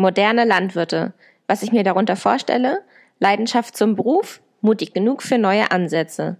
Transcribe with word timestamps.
Moderne 0.00 0.44
Landwirte. 0.44 1.12
Was 1.48 1.64
ich 1.64 1.72
mir 1.72 1.82
darunter 1.82 2.14
vorstelle? 2.14 2.84
Leidenschaft 3.18 3.76
zum 3.76 3.96
Beruf, 3.96 4.40
mutig 4.60 4.94
genug 4.94 5.24
für 5.24 5.38
neue 5.38 5.72
Ansätze. 5.72 6.36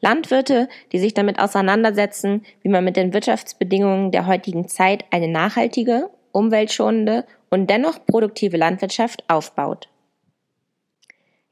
Landwirte, 0.00 0.66
die 0.92 0.98
sich 0.98 1.12
damit 1.12 1.38
auseinandersetzen, 1.38 2.42
wie 2.62 2.70
man 2.70 2.82
mit 2.82 2.96
den 2.96 3.12
Wirtschaftsbedingungen 3.12 4.12
der 4.12 4.26
heutigen 4.26 4.66
Zeit 4.66 5.04
eine 5.10 5.28
nachhaltige, 5.28 6.08
umweltschonende 6.32 7.26
und 7.50 7.68
dennoch 7.68 8.06
produktive 8.06 8.56
Landwirtschaft 8.56 9.24
aufbaut. 9.28 9.90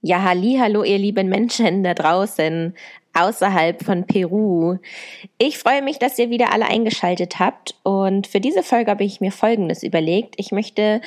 Ja, 0.01 0.23
halli, 0.23 0.57
hallo, 0.59 0.83
ihr 0.83 0.97
lieben 0.97 1.29
Menschen 1.29 1.85
da 1.85 1.93
draußen, 1.93 2.75
außerhalb 3.13 3.85
von 3.85 4.07
Peru. 4.07 4.79
Ich 5.37 5.59
freue 5.59 5.83
mich, 5.83 5.99
dass 5.99 6.19
ihr 6.19 6.31
wieder 6.31 6.55
alle 6.55 6.65
eingeschaltet 6.65 7.39
habt 7.39 7.75
und 7.83 8.27
für 8.27 8.41
diese 8.41 8.63
Folge 8.63 8.93
habe 8.93 9.05
ich 9.05 9.21
mir 9.21 9.31
Folgendes 9.31 9.83
überlegt. 9.83 10.37
Ich 10.39 10.53
möchte 10.53 11.03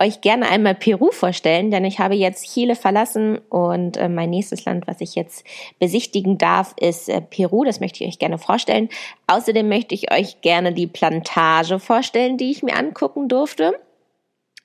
euch 0.00 0.22
gerne 0.22 0.48
einmal 0.48 0.74
Peru 0.74 1.12
vorstellen, 1.12 1.70
denn 1.70 1.84
ich 1.84 1.98
habe 1.98 2.14
jetzt 2.14 2.52
Chile 2.52 2.74
verlassen 2.74 3.38
und 3.50 3.98
äh, 3.98 4.08
mein 4.08 4.30
nächstes 4.30 4.64
Land, 4.64 4.86
was 4.86 5.00
ich 5.00 5.14
jetzt 5.14 5.44
besichtigen 5.78 6.38
darf, 6.38 6.74
ist 6.80 7.08
äh, 7.08 7.20
Peru. 7.20 7.64
Das 7.64 7.80
möchte 7.80 8.02
ich 8.02 8.08
euch 8.08 8.18
gerne 8.18 8.38
vorstellen. 8.38 8.88
Außerdem 9.26 9.68
möchte 9.68 9.94
ich 9.94 10.10
euch 10.10 10.40
gerne 10.40 10.72
die 10.72 10.86
Plantage 10.86 11.78
vorstellen, 11.78 12.38
die 12.38 12.50
ich 12.50 12.62
mir 12.62 12.76
angucken 12.76 13.28
durfte. 13.28 13.78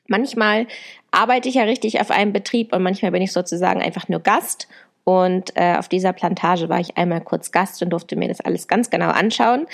Manchmal 0.07 0.67
arbeite 1.11 1.49
ich 1.49 1.55
ja 1.55 1.63
richtig 1.63 1.99
auf 1.99 2.11
einem 2.11 2.31
Betrieb 2.31 2.73
und 2.73 2.81
manchmal 2.81 3.11
bin 3.11 3.21
ich 3.21 3.33
sozusagen 3.33 3.81
einfach 3.81 4.07
nur 4.07 4.21
Gast. 4.21 4.67
Und 5.03 5.55
äh, 5.55 5.75
auf 5.77 5.87
dieser 5.87 6.13
Plantage 6.13 6.67
war 6.67 6.79
ich 6.79 6.97
einmal 6.97 7.21
kurz 7.21 7.51
Gast 7.51 7.81
und 7.83 7.91
durfte 7.91 8.15
mir 8.15 8.27
das 8.27 8.41
alles 8.41 8.67
ganz 8.67 8.89
genau 8.89 9.09
anschauen. 9.09 9.67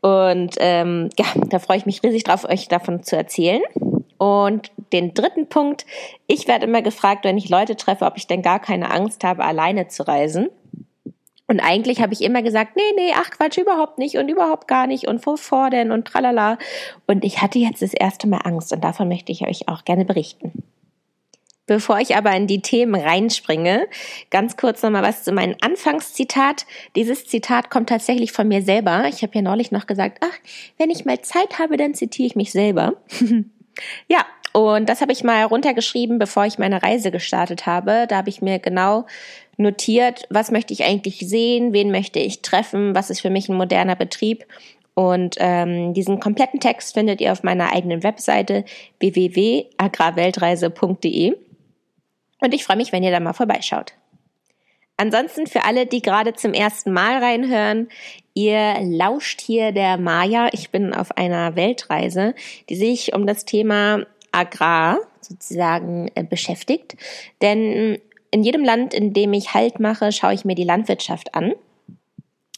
Und 0.00 0.56
ähm, 0.58 1.10
ja, 1.18 1.26
da 1.50 1.58
freue 1.60 1.76
ich 1.76 1.86
mich 1.86 2.02
riesig 2.02 2.24
drauf, 2.24 2.44
euch 2.44 2.66
davon 2.66 3.02
zu 3.04 3.16
erzählen. 3.16 3.62
Und 4.22 4.70
den 4.92 5.14
dritten 5.14 5.48
Punkt, 5.48 5.84
ich 6.28 6.46
werde 6.46 6.66
immer 6.66 6.80
gefragt, 6.80 7.24
wenn 7.24 7.36
ich 7.36 7.48
Leute 7.48 7.74
treffe, 7.74 8.04
ob 8.04 8.16
ich 8.16 8.28
denn 8.28 8.40
gar 8.40 8.60
keine 8.60 8.92
Angst 8.92 9.24
habe, 9.24 9.42
alleine 9.42 9.88
zu 9.88 10.06
reisen. 10.06 10.48
Und 11.48 11.58
eigentlich 11.58 12.00
habe 12.00 12.12
ich 12.12 12.22
immer 12.22 12.40
gesagt, 12.40 12.76
nee, 12.76 12.82
nee, 12.94 13.10
ach 13.16 13.30
Quatsch, 13.30 13.58
überhaupt 13.58 13.98
nicht 13.98 14.18
und 14.18 14.28
überhaupt 14.28 14.68
gar 14.68 14.86
nicht 14.86 15.08
und 15.08 15.26
wovor 15.26 15.70
denn 15.70 15.90
und 15.90 16.06
tralala. 16.06 16.58
Und 17.08 17.24
ich 17.24 17.42
hatte 17.42 17.58
jetzt 17.58 17.82
das 17.82 17.94
erste 17.94 18.28
Mal 18.28 18.42
Angst 18.44 18.72
und 18.72 18.84
davon 18.84 19.08
möchte 19.08 19.32
ich 19.32 19.44
euch 19.44 19.66
auch 19.66 19.84
gerne 19.84 20.04
berichten. 20.04 20.62
Bevor 21.66 21.98
ich 21.98 22.14
aber 22.14 22.30
in 22.36 22.46
die 22.46 22.62
Themen 22.62 22.94
reinspringe, 22.94 23.88
ganz 24.30 24.56
kurz 24.56 24.84
nochmal 24.84 25.02
was 25.02 25.24
zu 25.24 25.32
meinem 25.32 25.56
Anfangszitat. 25.62 26.64
Dieses 26.94 27.26
Zitat 27.26 27.70
kommt 27.70 27.88
tatsächlich 27.88 28.30
von 28.30 28.46
mir 28.46 28.62
selber. 28.62 29.06
Ich 29.08 29.22
habe 29.22 29.34
ja 29.34 29.42
neulich 29.42 29.72
noch 29.72 29.88
gesagt, 29.88 30.18
ach, 30.20 30.38
wenn 30.78 30.90
ich 30.90 31.04
mal 31.04 31.20
Zeit 31.22 31.58
habe, 31.58 31.76
dann 31.76 31.94
zitiere 31.94 32.28
ich 32.28 32.36
mich 32.36 32.52
selber. 32.52 32.94
Ja, 34.08 34.26
und 34.52 34.88
das 34.88 35.00
habe 35.00 35.12
ich 35.12 35.24
mal 35.24 35.42
runtergeschrieben, 35.44 36.18
bevor 36.18 36.44
ich 36.44 36.58
meine 36.58 36.82
Reise 36.82 37.10
gestartet 37.10 37.64
habe. 37.66 38.06
Da 38.08 38.16
habe 38.16 38.28
ich 38.28 38.42
mir 38.42 38.58
genau 38.58 39.06
notiert, 39.56 40.26
was 40.30 40.50
möchte 40.50 40.74
ich 40.74 40.84
eigentlich 40.84 41.20
sehen, 41.20 41.72
wen 41.72 41.90
möchte 41.90 42.18
ich 42.18 42.42
treffen, 42.42 42.94
was 42.94 43.08
ist 43.10 43.20
für 43.20 43.30
mich 43.30 43.48
ein 43.48 43.56
moderner 43.56 43.96
Betrieb. 43.96 44.44
Und 44.94 45.36
ähm, 45.38 45.94
diesen 45.94 46.20
kompletten 46.20 46.60
Text 46.60 46.92
findet 46.94 47.22
ihr 47.22 47.32
auf 47.32 47.42
meiner 47.42 47.72
eigenen 47.72 48.02
Webseite 48.02 48.66
www.agrarweltreise.de. 49.00 51.34
Und 52.40 52.54
ich 52.54 52.64
freue 52.64 52.76
mich, 52.76 52.92
wenn 52.92 53.02
ihr 53.02 53.10
da 53.10 53.20
mal 53.20 53.32
vorbeischaut. 53.32 53.94
Ansonsten 54.98 55.46
für 55.46 55.64
alle, 55.64 55.86
die 55.86 56.02
gerade 56.02 56.34
zum 56.34 56.52
ersten 56.52 56.92
Mal 56.92 57.24
reinhören, 57.24 57.88
ihr 58.34 58.80
lauscht 58.82 59.40
hier 59.40 59.72
der 59.72 59.98
Maya. 59.98 60.48
Ich 60.52 60.70
bin 60.70 60.94
auf 60.94 61.16
einer 61.16 61.56
Weltreise, 61.56 62.34
die 62.68 62.76
sich 62.76 63.14
um 63.14 63.26
das 63.26 63.44
Thema 63.44 64.06
Agrar 64.30 64.98
sozusagen 65.20 66.10
äh, 66.14 66.24
beschäftigt. 66.24 66.96
Denn 67.40 67.98
in 68.30 68.42
jedem 68.42 68.64
Land, 68.64 68.94
in 68.94 69.12
dem 69.12 69.32
ich 69.34 69.54
Halt 69.54 69.78
mache, 69.78 70.10
schaue 70.10 70.34
ich 70.34 70.44
mir 70.44 70.54
die 70.54 70.64
Landwirtschaft 70.64 71.34
an. 71.34 71.52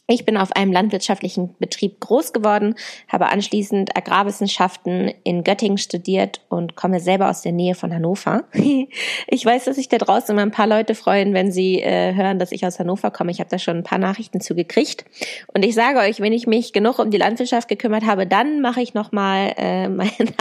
Ich 0.07 0.23
bin 0.23 0.37
auf 0.37 0.51
einem 0.51 0.71
landwirtschaftlichen 0.71 1.55
Betrieb 1.57 1.99
groß 1.99 2.31
geworden, 2.31 2.75
habe 3.07 3.25
anschließend 3.27 3.97
Agrarwissenschaften 3.97 5.11
in 5.23 5.43
Göttingen 5.43 5.79
studiert 5.79 6.41
und 6.47 6.75
komme 6.75 6.99
selber 6.99 7.27
aus 7.27 7.41
der 7.41 7.53
Nähe 7.53 7.73
von 7.73 7.93
Hannover. 7.93 8.43
Ich 9.27 9.45
weiß, 9.45 9.65
dass 9.65 9.77
sich 9.77 9.89
da 9.89 9.97
draußen 9.97 10.33
immer 10.33 10.43
ein 10.43 10.51
paar 10.51 10.67
Leute 10.67 10.95
freuen, 10.95 11.33
wenn 11.33 11.51
sie 11.51 11.81
äh, 11.81 12.13
hören, 12.13 12.39
dass 12.39 12.51
ich 12.51 12.65
aus 12.65 12.79
Hannover 12.79 13.11
komme. 13.11 13.31
Ich 13.31 13.39
habe 13.39 13.49
da 13.49 13.57
schon 13.57 13.77
ein 13.77 13.83
paar 13.83 13.97
Nachrichten 13.97 14.39
zu 14.39 14.55
gekriegt. 14.55 15.05
Und 15.53 15.65
ich 15.65 15.73
sage 15.73 15.99
euch, 15.99 16.19
wenn 16.19 16.33
ich 16.33 16.47
mich 16.47 16.73
genug 16.73 16.99
um 16.99 17.09
die 17.09 17.17
Landwirtschaft 17.17 17.67
gekümmert 17.67 18.05
habe, 18.05 18.27
dann 18.27 18.61
mache 18.61 18.81
ich 18.81 18.93
nochmal 18.93 19.53
äh, 19.57 19.87
meinen 19.89 20.33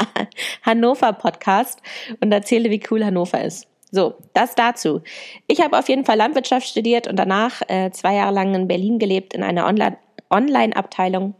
Hannover-Podcast 0.62 1.80
und 2.20 2.32
erzähle, 2.32 2.70
wie 2.70 2.82
cool 2.90 3.04
Hannover 3.04 3.42
ist. 3.42 3.66
So, 3.94 4.14
das 4.32 4.56
dazu. 4.56 5.02
Ich 5.46 5.60
habe 5.60 5.78
auf 5.78 5.88
jeden 5.88 6.04
Fall 6.04 6.16
Landwirtschaft 6.16 6.66
studiert 6.66 7.06
und 7.06 7.14
danach 7.14 7.62
äh, 7.68 7.92
zwei 7.92 8.16
Jahre 8.16 8.34
lang 8.34 8.52
in 8.52 8.66
Berlin 8.66 8.98
gelebt 8.98 9.34
in 9.34 9.44
einer 9.44 9.72
Online-Abteilung, 10.30 11.34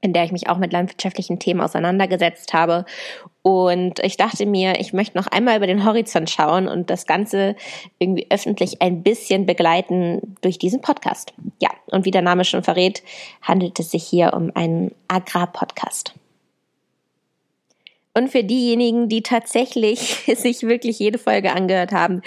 in 0.00 0.14
der 0.14 0.24
ich 0.24 0.32
mich 0.32 0.48
auch 0.48 0.56
mit 0.56 0.72
landwirtschaftlichen 0.72 1.38
Themen 1.38 1.60
auseinandergesetzt 1.60 2.54
habe. 2.54 2.86
Und 3.42 3.98
ich 4.02 4.16
dachte 4.16 4.46
mir, 4.46 4.80
ich 4.80 4.94
möchte 4.94 5.18
noch 5.18 5.26
einmal 5.26 5.58
über 5.58 5.66
den 5.66 5.84
Horizont 5.84 6.30
schauen 6.30 6.68
und 6.68 6.88
das 6.88 7.04
Ganze 7.04 7.54
irgendwie 7.98 8.26
öffentlich 8.30 8.80
ein 8.80 9.02
bisschen 9.02 9.44
begleiten 9.44 10.38
durch 10.40 10.58
diesen 10.58 10.80
Podcast. 10.80 11.34
Ja, 11.60 11.68
und 11.90 12.06
wie 12.06 12.10
der 12.10 12.22
Name 12.22 12.46
schon 12.46 12.62
verrät, 12.62 13.02
handelt 13.42 13.78
es 13.78 13.90
sich 13.90 14.04
hier 14.04 14.32
um 14.32 14.50
einen 14.54 14.94
Agrar-Podcast. 15.08 16.14
Und 18.14 18.30
für 18.30 18.42
diejenigen, 18.42 19.08
die 19.08 19.22
tatsächlich 19.22 20.00
sich 20.36 20.62
wirklich 20.62 20.98
jede 20.98 21.18
Folge 21.18 21.52
angehört 21.52 21.92
haben, 21.92 22.22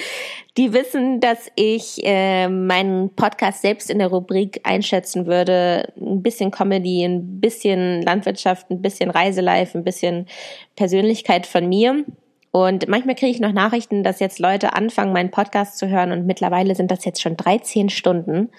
die 0.57 0.73
wissen, 0.73 1.19
dass 1.19 1.51
ich 1.55 1.99
äh, 2.03 2.47
meinen 2.47 3.13
Podcast 3.15 3.61
selbst 3.61 3.89
in 3.89 3.99
der 3.99 4.07
Rubrik 4.07 4.61
einschätzen 4.63 5.25
würde. 5.25 5.91
Ein 5.99 6.21
bisschen 6.21 6.51
Comedy, 6.51 7.03
ein 7.03 7.41
bisschen 7.41 8.01
Landwirtschaft, 8.01 8.69
ein 8.69 8.81
bisschen 8.81 9.09
Reiselife, 9.09 9.77
ein 9.77 9.83
bisschen 9.83 10.27
Persönlichkeit 10.75 11.45
von 11.45 11.67
mir. 11.67 12.05
Und 12.51 12.87
manchmal 12.89 13.15
kriege 13.15 13.31
ich 13.31 13.39
noch 13.39 13.53
Nachrichten, 13.53 14.03
dass 14.03 14.19
jetzt 14.19 14.39
Leute 14.39 14.73
anfangen, 14.73 15.13
meinen 15.13 15.31
Podcast 15.31 15.77
zu 15.77 15.87
hören 15.87 16.11
und 16.11 16.25
mittlerweile 16.25 16.75
sind 16.75 16.91
das 16.91 17.05
jetzt 17.05 17.21
schon 17.21 17.37
13 17.37 17.89
Stunden. 17.89 18.49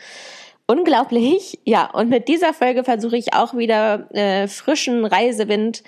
Unglaublich, 0.66 1.58
ja. 1.64 1.90
Und 1.90 2.08
mit 2.08 2.28
dieser 2.28 2.54
Folge 2.54 2.84
versuche 2.84 3.16
ich 3.16 3.34
auch 3.34 3.54
wieder 3.54 4.08
äh, 4.14 4.46
frischen 4.48 5.04
Reisewind 5.04 5.82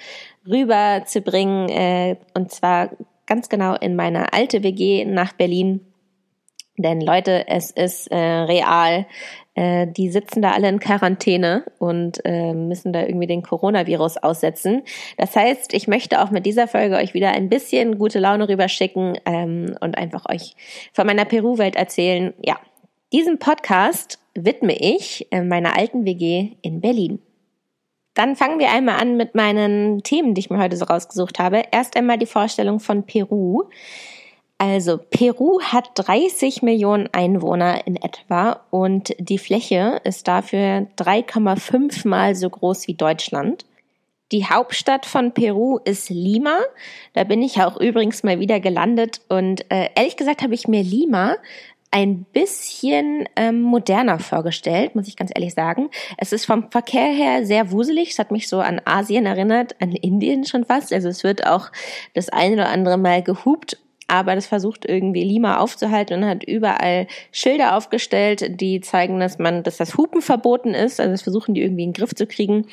rüber 0.46 1.04
zu 1.06 1.20
bringen, 1.20 1.68
äh, 1.68 2.16
und 2.34 2.50
zwar 2.52 2.90
ganz 3.26 3.48
genau 3.48 3.74
in 3.74 3.96
meine 3.96 4.32
alte 4.32 4.62
WG 4.62 5.04
nach 5.04 5.32
Berlin. 5.32 5.80
Denn 6.76 7.00
Leute, 7.00 7.46
es 7.46 7.70
ist 7.70 8.08
äh, 8.08 8.16
real. 8.16 9.06
Äh, 9.54 9.86
die 9.86 10.10
sitzen 10.10 10.42
da 10.42 10.50
alle 10.50 10.68
in 10.68 10.80
Quarantäne 10.80 11.64
und 11.78 12.20
äh, 12.24 12.52
müssen 12.52 12.92
da 12.92 13.02
irgendwie 13.02 13.28
den 13.28 13.42
Coronavirus 13.42 14.16
aussetzen. 14.16 14.82
Das 15.16 15.36
heißt, 15.36 15.72
ich 15.72 15.86
möchte 15.86 16.20
auch 16.20 16.32
mit 16.32 16.44
dieser 16.44 16.66
Folge 16.66 16.96
euch 16.96 17.14
wieder 17.14 17.30
ein 17.30 17.48
bisschen 17.48 17.98
gute 17.98 18.18
Laune 18.18 18.48
rüberschicken 18.48 19.18
ähm, 19.24 19.76
und 19.80 19.96
einfach 19.96 20.28
euch 20.28 20.56
von 20.92 21.06
meiner 21.06 21.24
Peru-Welt 21.24 21.76
erzählen. 21.76 22.34
Ja, 22.44 22.58
diesen 23.12 23.38
Podcast 23.38 24.18
widme 24.34 24.76
ich 24.76 25.26
äh, 25.30 25.42
meiner 25.42 25.76
alten 25.76 26.04
WG 26.04 26.52
in 26.62 26.80
Berlin. 26.80 27.20
Dann 28.14 28.36
fangen 28.36 28.60
wir 28.60 28.70
einmal 28.70 29.00
an 29.00 29.16
mit 29.16 29.34
meinen 29.34 30.02
Themen, 30.02 30.34
die 30.34 30.40
ich 30.40 30.50
mir 30.50 30.58
heute 30.58 30.76
so 30.76 30.84
rausgesucht 30.84 31.38
habe. 31.38 31.64
Erst 31.72 31.96
einmal 31.96 32.16
die 32.16 32.26
Vorstellung 32.26 32.78
von 32.78 33.04
Peru. 33.04 33.64
Also 34.58 34.98
Peru 34.98 35.60
hat 35.60 35.90
30 35.94 36.62
Millionen 36.62 37.08
Einwohner 37.12 37.86
in 37.86 37.96
etwa 37.96 38.60
und 38.70 39.14
die 39.18 39.38
Fläche 39.38 40.00
ist 40.04 40.28
dafür 40.28 40.86
3,5 40.96 42.06
mal 42.06 42.36
so 42.36 42.48
groß 42.48 42.86
wie 42.86 42.94
Deutschland. 42.94 43.66
Die 44.30 44.46
Hauptstadt 44.46 45.06
von 45.06 45.32
Peru 45.32 45.78
ist 45.84 46.08
Lima. 46.08 46.60
Da 47.12 47.24
bin 47.24 47.42
ich 47.42 47.60
auch 47.60 47.80
übrigens 47.80 48.22
mal 48.22 48.38
wieder 48.38 48.60
gelandet 48.60 49.20
und 49.28 49.70
äh, 49.70 49.90
ehrlich 49.96 50.16
gesagt 50.16 50.42
habe 50.42 50.54
ich 50.54 50.68
mir 50.68 50.82
Lima 50.82 51.36
ein 51.94 52.24
bisschen 52.24 53.28
ähm, 53.36 53.62
moderner 53.62 54.18
vorgestellt, 54.18 54.96
muss 54.96 55.06
ich 55.06 55.16
ganz 55.16 55.30
ehrlich 55.32 55.54
sagen. 55.54 55.90
Es 56.18 56.32
ist 56.32 56.44
vom 56.44 56.68
Verkehr 56.72 57.06
her 57.06 57.46
sehr 57.46 57.70
wuselig. 57.70 58.10
Es 58.10 58.18
hat 58.18 58.32
mich 58.32 58.48
so 58.48 58.58
an 58.58 58.80
Asien 58.84 59.26
erinnert, 59.26 59.80
an 59.80 59.92
Indien 59.92 60.44
schon 60.44 60.64
fast. 60.64 60.92
Also 60.92 61.08
es 61.08 61.22
wird 61.22 61.46
auch 61.46 61.70
das 62.12 62.30
eine 62.30 62.54
oder 62.54 62.68
andere 62.70 62.98
Mal 62.98 63.22
gehupt 63.22 63.78
aber 64.06 64.34
das 64.34 64.46
versucht 64.46 64.84
irgendwie 64.84 65.24
Lima 65.24 65.56
aufzuhalten 65.56 66.22
und 66.22 66.28
hat 66.28 66.44
überall 66.44 67.06
Schilder 67.32 67.74
aufgestellt, 67.74 68.60
die 68.60 68.82
zeigen, 68.82 69.18
dass 69.18 69.38
man, 69.38 69.62
dass 69.62 69.78
das 69.78 69.96
Hupen 69.96 70.20
verboten 70.20 70.74
ist. 70.74 71.00
Also 71.00 71.10
das 71.10 71.22
versuchen 71.22 71.54
die 71.54 71.62
irgendwie 71.62 71.84
in 71.84 71.92
den 71.92 71.98
Griff 71.98 72.14
zu 72.14 72.26
kriegen. 72.26 72.66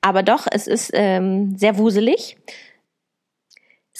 Aber 0.00 0.22
doch, 0.22 0.46
es 0.48 0.68
ist 0.68 0.92
ähm, 0.94 1.56
sehr 1.56 1.76
wuselig 1.76 2.36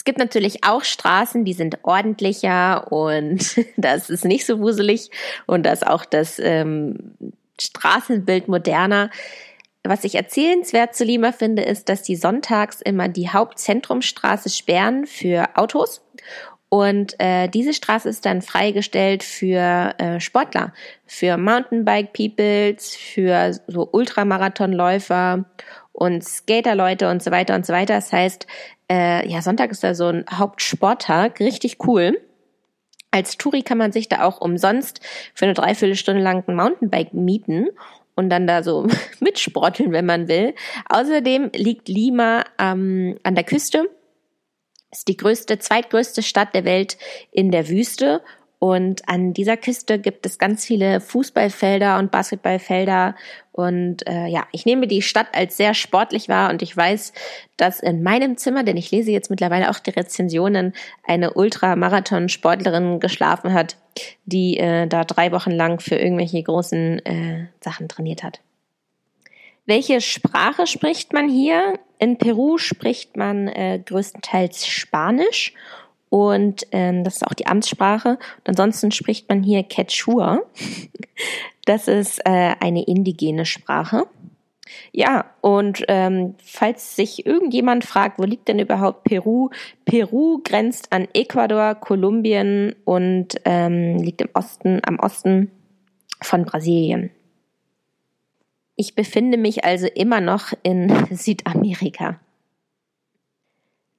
gibt 0.07 0.19
natürlich 0.19 0.63
auch 0.63 0.85
Straßen, 0.85 1.43
die 1.43 1.51
sind 1.51 1.79
ordentlicher 1.83 2.89
und 2.93 3.57
das 3.77 4.09
ist 4.09 4.23
nicht 4.23 4.45
so 4.45 4.59
wuselig 4.59 5.11
und 5.45 5.65
das 5.65 5.83
auch 5.83 6.05
das 6.05 6.39
ähm, 6.39 7.11
Straßenbild 7.59 8.47
moderner. 8.47 9.11
Was 9.83 10.05
ich 10.05 10.15
erzählenswert 10.15 10.95
zu 10.95 11.03
Lima 11.03 11.33
finde, 11.33 11.61
ist, 11.61 11.89
dass 11.89 12.03
die 12.03 12.15
sonntags 12.15 12.81
immer 12.81 13.09
die 13.09 13.29
Hauptzentrumstraße 13.29 14.49
sperren 14.49 15.05
für 15.05 15.49
Autos 15.55 16.01
und 16.69 17.19
äh, 17.19 17.49
diese 17.49 17.73
Straße 17.73 18.07
ist 18.07 18.25
dann 18.25 18.41
freigestellt 18.41 19.23
für 19.23 19.93
äh, 19.97 20.19
Sportler, 20.21 20.73
für 21.05 21.37
Mountainbike-Peoples, 21.37 22.95
für 22.95 23.57
so 23.67 23.89
Ultramarathonläufer 23.91 25.45
und 25.93 26.23
Skaterleute 26.23 27.09
und 27.09 27.23
so 27.23 27.31
weiter 27.31 27.55
und 27.55 27.65
so 27.65 27.73
weiter. 27.73 27.95
Das 27.95 28.13
heißt, 28.13 28.47
äh, 28.91 29.27
ja, 29.27 29.41
Sonntag 29.41 29.71
ist 29.71 29.83
da 29.83 29.93
so 29.93 30.07
ein 30.07 30.25
Hauptsporttag, 30.31 31.39
richtig 31.39 31.77
cool. 31.87 32.19
Als 33.11 33.37
Touri 33.37 33.63
kann 33.63 33.77
man 33.77 33.91
sich 33.91 34.09
da 34.09 34.23
auch 34.23 34.41
umsonst 34.41 35.01
für 35.33 35.45
eine 35.45 35.53
Dreiviertelstunde 35.53 36.21
lang 36.21 36.43
ein 36.47 36.55
Mountainbike 36.55 37.13
mieten 37.13 37.69
und 38.15 38.29
dann 38.29 38.47
da 38.47 38.63
so 38.63 38.87
mitsporteln, 39.19 39.91
wenn 39.91 40.05
man 40.05 40.27
will. 40.27 40.53
Außerdem 40.89 41.51
liegt 41.53 41.87
Lima 41.87 42.43
ähm, 42.59 43.17
an 43.23 43.35
der 43.35 43.43
Küste 43.43 43.87
ist 44.91 45.07
die 45.07 45.17
größte, 45.17 45.59
zweitgrößte 45.59 46.23
Stadt 46.23 46.53
der 46.55 46.65
Welt 46.65 46.97
in 47.31 47.51
der 47.51 47.69
Wüste. 47.69 48.21
Und 48.59 49.07
an 49.07 49.33
dieser 49.33 49.55
Küste 49.55 49.99
gibt 49.99 50.25
es 50.25 50.39
ganz 50.39 50.65
viele 50.65 50.99
Fußballfelder 50.99 51.99
und 51.99 52.09
Basketballfelder. 52.09 53.15
Und 53.51 54.07
äh, 54.07 54.25
ja, 54.27 54.47
ich 54.51 54.65
nehme 54.65 54.87
die 54.87 55.03
Stadt 55.03 55.27
als 55.33 55.57
sehr 55.57 55.75
sportlich 55.75 56.27
wahr 56.27 56.49
und 56.49 56.63
ich 56.63 56.75
weiß, 56.75 57.13
dass 57.55 57.79
in 57.79 58.01
meinem 58.01 58.37
Zimmer, 58.37 58.63
denn 58.63 58.77
ich 58.77 58.89
lese 58.89 59.11
jetzt 59.11 59.29
mittlerweile 59.29 59.69
auch 59.69 59.79
die 59.79 59.91
Rezensionen, 59.91 60.73
eine 61.05 61.33
Ultramarathon-Sportlerin 61.33 62.99
geschlafen 62.99 63.53
hat, 63.53 63.77
die 64.25 64.57
äh, 64.57 64.87
da 64.87 65.03
drei 65.03 65.31
Wochen 65.31 65.51
lang 65.51 65.79
für 65.79 65.95
irgendwelche 65.95 66.41
großen 66.41 67.05
äh, 67.05 67.47
Sachen 67.61 67.87
trainiert 67.87 68.23
hat. 68.23 68.41
Welche 69.67 70.01
Sprache 70.01 70.65
spricht 70.65 71.13
man 71.13 71.29
hier? 71.29 71.77
In 71.99 72.17
Peru 72.17 72.57
spricht 72.57 73.17
man 73.17 73.47
äh, 73.47 73.79
größtenteils 73.85 74.65
Spanisch 74.65 75.53
und 76.09 76.65
ähm, 76.71 77.03
das 77.03 77.17
ist 77.17 77.27
auch 77.27 77.33
die 77.33 77.47
Amtssprache. 77.47 78.17
Und 78.37 78.47
ansonsten 78.47 78.91
spricht 78.91 79.29
man 79.29 79.43
hier 79.43 79.63
Quechua. 79.63 80.41
Das 81.65 81.89
ist 81.89 82.19
äh, 82.25 82.55
eine 82.61 82.83
indigene 82.83 83.45
Sprache. 83.45 84.07
Ja, 84.91 85.25
und 85.41 85.83
ähm, 85.87 86.35
falls 86.43 86.95
sich 86.95 87.25
irgendjemand 87.25 87.85
fragt, 87.85 88.19
wo 88.19 88.23
liegt 88.23 88.47
denn 88.47 88.59
überhaupt 88.59 89.03
Peru? 89.03 89.49
Peru 89.85 90.39
grenzt 90.43 90.91
an 90.91 91.07
Ecuador, 91.13 91.75
Kolumbien 91.75 92.75
und 92.85 93.35
ähm, 93.45 93.97
liegt 93.97 94.21
im 94.21 94.29
Osten, 94.33 94.81
am 94.85 94.99
Osten 94.99 95.51
von 96.21 96.45
Brasilien. 96.45 97.11
Ich 98.75 98.95
befinde 98.95 99.37
mich 99.37 99.65
also 99.65 99.87
immer 99.87 100.21
noch 100.21 100.53
in 100.63 101.07
Südamerika. 101.11 102.19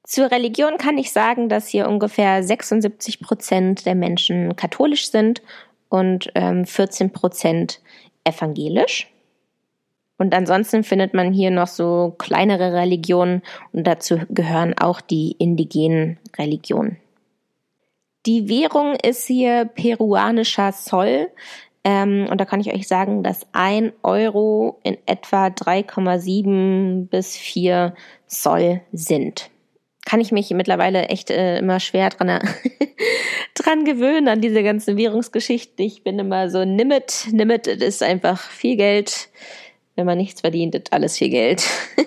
Zur 0.08 0.30
Religion 0.30 0.78
kann 0.78 0.96
ich 0.96 1.12
sagen, 1.12 1.50
dass 1.50 1.68
hier 1.68 1.86
ungefähr 1.86 2.42
76 2.42 3.20
Prozent 3.20 3.84
der 3.84 3.94
Menschen 3.94 4.56
katholisch 4.56 5.10
sind 5.10 5.42
und 5.90 6.30
ähm, 6.34 6.64
14 6.64 7.12
Prozent 7.12 7.82
evangelisch. 8.24 9.12
Und 10.16 10.34
ansonsten 10.34 10.82
findet 10.82 11.12
man 11.12 11.34
hier 11.34 11.50
noch 11.50 11.66
so 11.66 12.14
kleinere 12.16 12.72
Religionen 12.72 13.42
und 13.72 13.86
dazu 13.86 14.18
gehören 14.30 14.72
auch 14.78 15.02
die 15.02 15.32
indigenen 15.32 16.16
Religionen. 16.38 16.96
Die 18.24 18.48
Währung 18.48 18.94
ist 18.94 19.26
hier 19.26 19.66
peruanischer 19.66 20.72
Zoll. 20.72 21.28
Ähm, 21.84 22.26
und 22.30 22.40
da 22.40 22.46
kann 22.46 22.60
ich 22.60 22.72
euch 22.72 22.88
sagen, 22.88 23.22
dass 23.22 23.46
ein 23.52 23.92
Euro 24.02 24.80
in 24.84 24.96
etwa 25.04 25.48
3,7 25.48 27.08
bis 27.08 27.36
4 27.36 27.94
Zoll 28.26 28.80
sind. 28.90 29.50
Kann 30.08 30.22
ich 30.22 30.32
mich 30.32 30.48
mittlerweile 30.50 31.10
echt 31.10 31.28
äh, 31.28 31.58
immer 31.58 31.80
schwer 31.80 32.08
dran, 32.08 32.40
dran 33.54 33.84
gewöhnen, 33.84 34.28
an 34.28 34.40
diese 34.40 34.62
ganzen 34.62 34.96
Währungsgeschichten. 34.96 35.84
Ich 35.84 36.02
bin 36.02 36.18
immer 36.18 36.48
so, 36.48 36.64
nimm 36.64 36.92
it, 36.92 37.26
nimm 37.30 37.50
it, 37.50 37.66
es 37.66 37.82
ist 37.82 38.02
einfach 38.02 38.40
viel 38.40 38.76
Geld. 38.76 39.28
Wenn 39.96 40.06
man 40.06 40.16
nichts 40.16 40.40
verdient, 40.40 40.74
ist 40.74 40.94
alles 40.94 41.18
viel 41.18 41.28
Geld. 41.28 41.62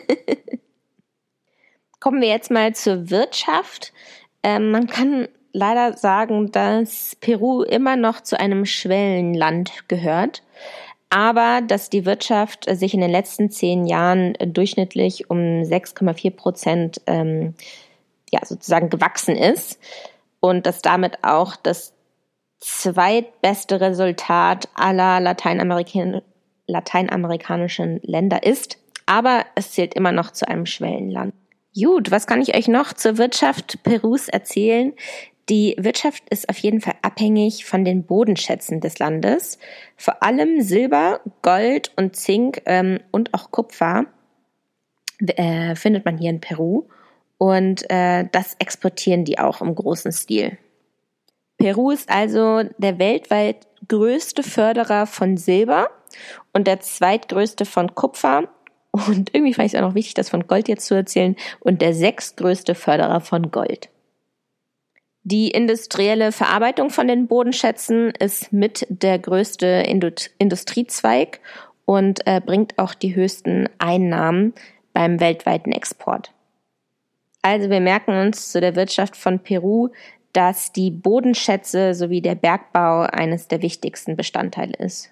Kommen 1.99 2.21
wir 2.21 2.29
jetzt 2.29 2.49
mal 2.49 2.73
zur 2.73 3.11
Wirtschaft. 3.11 3.93
Ähm, 4.41 4.71
man 4.71 4.87
kann 4.87 5.27
leider 5.53 5.93
sagen, 5.93 6.51
dass 6.51 7.15
Peru 7.17 7.61
immer 7.61 7.97
noch 7.97 8.21
zu 8.21 8.39
einem 8.39 8.65
Schwellenland 8.65 9.87
gehört, 9.89 10.41
aber 11.11 11.61
dass 11.61 11.91
die 11.91 12.07
Wirtschaft 12.07 12.65
sich 12.67 12.95
in 12.95 13.01
den 13.01 13.11
letzten 13.11 13.51
zehn 13.51 13.85
Jahren 13.85 14.33
durchschnittlich 14.43 15.29
um 15.29 15.37
6,4 15.37 16.31
Prozent 16.31 17.01
ähm, 17.05 17.53
ja, 18.31 18.39
sozusagen 18.43 18.89
gewachsen 18.89 19.35
ist 19.35 19.79
und 20.39 20.65
dass 20.65 20.81
damit 20.81 21.23
auch 21.23 21.55
das 21.55 21.93
zweitbeste 22.59 23.81
Resultat 23.81 24.69
aller 24.75 25.19
Lateinamerika 25.19 26.21
lateinamerikanischen 26.67 27.99
Länder 28.03 28.43
ist. 28.43 28.77
Aber 29.05 29.45
es 29.55 29.71
zählt 29.71 29.93
immer 29.93 30.11
noch 30.11 30.31
zu 30.31 30.47
einem 30.47 30.65
Schwellenland. 30.65 31.33
Gut, 31.75 32.11
was 32.11 32.27
kann 32.27 32.41
ich 32.41 32.55
euch 32.55 32.67
noch 32.67 32.93
zur 32.93 33.17
Wirtschaft 33.17 33.83
Perus 33.83 34.27
erzählen? 34.27 34.93
Die 35.49 35.75
Wirtschaft 35.79 36.23
ist 36.29 36.49
auf 36.49 36.57
jeden 36.59 36.81
Fall 36.81 36.95
abhängig 37.01 37.65
von 37.65 37.83
den 37.83 38.03
Bodenschätzen 38.03 38.79
des 38.79 38.99
Landes. 38.99 39.57
Vor 39.97 40.21
allem 40.23 40.61
Silber, 40.61 41.21
Gold 41.41 41.91
und 41.97 42.15
Zink 42.15 42.61
ähm, 42.65 42.99
und 43.11 43.33
auch 43.33 43.51
Kupfer 43.51 44.05
äh, 45.19 45.75
findet 45.75 46.05
man 46.05 46.17
hier 46.17 46.29
in 46.29 46.41
Peru. 46.41 46.85
Und 47.41 47.89
äh, 47.89 48.25
das 48.31 48.55
exportieren 48.59 49.25
die 49.25 49.39
auch 49.39 49.61
im 49.61 49.73
großen 49.73 50.11
Stil. 50.11 50.59
Peru 51.57 51.89
ist 51.89 52.07
also 52.07 52.61
der 52.77 52.99
weltweit 52.99 53.65
größte 53.87 54.43
Förderer 54.43 55.07
von 55.07 55.37
Silber 55.37 55.89
und 56.53 56.67
der 56.67 56.81
zweitgrößte 56.81 57.65
von 57.65 57.95
Kupfer. 57.95 58.43
Und 58.91 59.33
irgendwie 59.33 59.55
fand 59.55 59.65
ich 59.65 59.73
es 59.73 59.79
auch 59.79 59.87
noch 59.87 59.95
wichtig, 59.95 60.13
das 60.13 60.29
von 60.29 60.45
Gold 60.45 60.67
jetzt 60.67 60.85
zu 60.85 60.93
erzählen. 60.93 61.35
Und 61.59 61.81
der 61.81 61.95
sechstgrößte 61.95 62.75
Förderer 62.75 63.21
von 63.21 63.49
Gold. 63.49 63.89
Die 65.23 65.49
industrielle 65.49 66.31
Verarbeitung 66.31 66.91
von 66.91 67.07
den 67.07 67.25
Bodenschätzen 67.25 68.11
ist 68.19 68.53
mit 68.53 68.85
der 68.87 69.17
größte 69.17 69.83
Industriezweig 70.37 71.39
und 71.85 72.19
äh, 72.27 72.39
bringt 72.39 72.77
auch 72.77 72.93
die 72.93 73.15
höchsten 73.15 73.67
Einnahmen 73.79 74.53
beim 74.93 75.19
weltweiten 75.19 75.71
Export. 75.71 76.31
Also 77.41 77.69
wir 77.69 77.81
merken 77.81 78.11
uns 78.17 78.51
zu 78.51 78.61
der 78.61 78.75
Wirtschaft 78.75 79.15
von 79.15 79.39
Peru, 79.39 79.89
dass 80.33 80.71
die 80.71 80.91
Bodenschätze 80.91 81.93
sowie 81.93 82.21
der 82.21 82.35
Bergbau 82.35 83.01
eines 83.01 83.47
der 83.47 83.61
wichtigsten 83.61 84.15
Bestandteile 84.15 84.73
ist. 84.77 85.09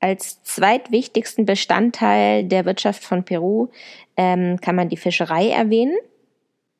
Als 0.00 0.42
zweitwichtigsten 0.44 1.44
Bestandteil 1.44 2.44
der 2.44 2.64
Wirtschaft 2.64 3.02
von 3.02 3.24
Peru 3.24 3.68
ähm, 4.16 4.60
kann 4.60 4.76
man 4.76 4.88
die 4.88 4.96
Fischerei 4.96 5.48
erwähnen 5.48 5.96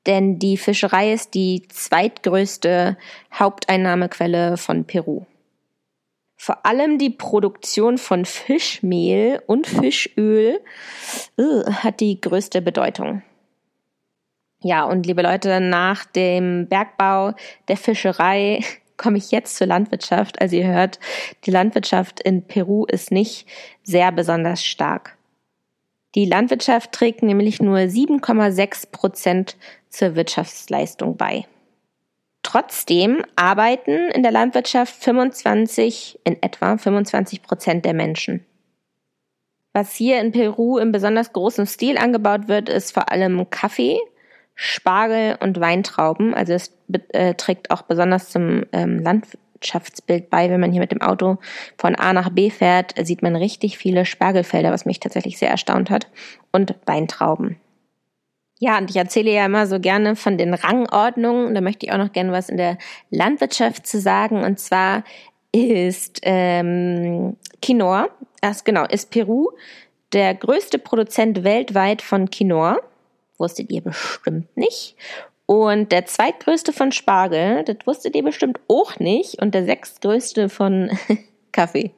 denn 0.08 0.38
die 0.38 0.56
Fischerei 0.56 1.12
ist 1.12 1.34
die 1.34 1.62
zweitgrößte 1.68 2.96
Haupteinnahmequelle 3.34 4.56
von 4.56 4.84
Peru. 4.84 5.26
Vor 6.34 6.64
allem 6.64 6.98
die 6.98 7.10
Produktion 7.10 7.98
von 7.98 8.24
Fischmehl 8.24 9.42
und 9.46 9.66
Fischöl 9.66 10.60
uh, 11.38 11.64
hat 11.66 12.00
die 12.00 12.20
größte 12.20 12.62
Bedeutung. 12.62 13.22
Ja, 14.60 14.84
und 14.84 15.06
liebe 15.06 15.22
Leute, 15.22 15.60
nach 15.60 16.04
dem 16.04 16.66
Bergbau, 16.68 17.34
der 17.68 17.76
Fischerei 17.76 18.60
komme 18.96 19.18
ich 19.18 19.30
jetzt 19.30 19.56
zur 19.56 19.68
Landwirtschaft. 19.68 20.40
Also 20.40 20.56
ihr 20.56 20.66
hört, 20.66 20.98
die 21.44 21.52
Landwirtschaft 21.52 22.20
in 22.20 22.42
Peru 22.42 22.84
ist 22.84 23.12
nicht 23.12 23.46
sehr 23.82 24.10
besonders 24.10 24.64
stark. 24.64 25.16
Die 26.14 26.24
Landwirtschaft 26.24 26.92
trägt 26.92 27.22
nämlich 27.22 27.60
nur 27.60 27.78
7,6 27.78 28.90
Prozent 28.90 29.56
zur 29.88 30.16
Wirtschaftsleistung 30.16 31.16
bei. 31.16 31.44
Trotzdem 32.42 33.22
arbeiten 33.36 34.10
in 34.10 34.22
der 34.22 34.32
Landwirtschaft 34.32 34.94
25, 35.04 36.18
in 36.24 36.42
etwa 36.42 36.78
25 36.78 37.42
Prozent 37.42 37.84
der 37.84 37.94
Menschen. 37.94 38.44
Was 39.74 39.94
hier 39.94 40.18
in 40.20 40.32
Peru 40.32 40.78
im 40.78 40.90
besonders 40.90 41.32
großen 41.32 41.66
Stil 41.66 41.98
angebaut 41.98 42.48
wird, 42.48 42.68
ist 42.68 42.92
vor 42.92 43.12
allem 43.12 43.50
Kaffee, 43.50 43.98
Spargel 44.60 45.36
und 45.38 45.60
Weintrauben. 45.60 46.34
Also 46.34 46.52
es 46.52 46.76
äh, 47.10 47.34
trägt 47.34 47.70
auch 47.70 47.82
besonders 47.82 48.30
zum 48.30 48.64
ähm, 48.72 48.98
Landschaftsbild 48.98 50.30
bei. 50.30 50.50
Wenn 50.50 50.58
man 50.58 50.72
hier 50.72 50.80
mit 50.80 50.90
dem 50.90 51.00
Auto 51.00 51.38
von 51.76 51.94
A 51.94 52.12
nach 52.12 52.30
B 52.30 52.50
fährt, 52.50 52.94
sieht 53.06 53.22
man 53.22 53.36
richtig 53.36 53.78
viele 53.78 54.04
Spargelfelder, 54.04 54.72
was 54.72 54.84
mich 54.84 54.98
tatsächlich 54.98 55.38
sehr 55.38 55.48
erstaunt 55.48 55.90
hat. 55.90 56.08
Und 56.50 56.74
Weintrauben. 56.86 57.56
Ja, 58.58 58.78
und 58.78 58.90
ich 58.90 58.96
erzähle 58.96 59.30
ja 59.30 59.46
immer 59.46 59.68
so 59.68 59.78
gerne 59.78 60.16
von 60.16 60.36
den 60.36 60.52
Rangordnungen. 60.54 61.54
Da 61.54 61.60
möchte 61.60 61.86
ich 61.86 61.92
auch 61.92 61.98
noch 61.98 62.10
gerne 62.10 62.32
was 62.32 62.48
in 62.48 62.56
der 62.56 62.78
Landwirtschaft 63.10 63.86
zu 63.86 64.00
sagen. 64.00 64.42
Und 64.42 64.58
zwar 64.58 65.04
ist 65.52 66.18
ähm, 66.24 67.36
Quinoa, 67.62 68.08
erst 68.42 68.64
genau, 68.64 68.84
ist 68.86 69.12
Peru 69.12 69.50
der 70.12 70.34
größte 70.34 70.80
Produzent 70.80 71.44
weltweit 71.44 72.02
von 72.02 72.28
Quinoa. 72.28 72.78
Wusstet 73.38 73.70
ihr 73.70 73.82
bestimmt 73.82 74.54
nicht. 74.56 74.96
Und 75.46 75.92
der 75.92 76.04
zweitgrößte 76.04 76.72
von 76.74 76.92
Spargel, 76.92 77.64
das 77.64 77.78
wusstet 77.86 78.14
ihr 78.14 78.22
bestimmt 78.22 78.60
auch 78.68 78.98
nicht. 78.98 79.40
Und 79.40 79.54
der 79.54 79.64
sechstgrößte 79.64 80.48
von 80.48 80.90
Kaffee. 81.52 81.92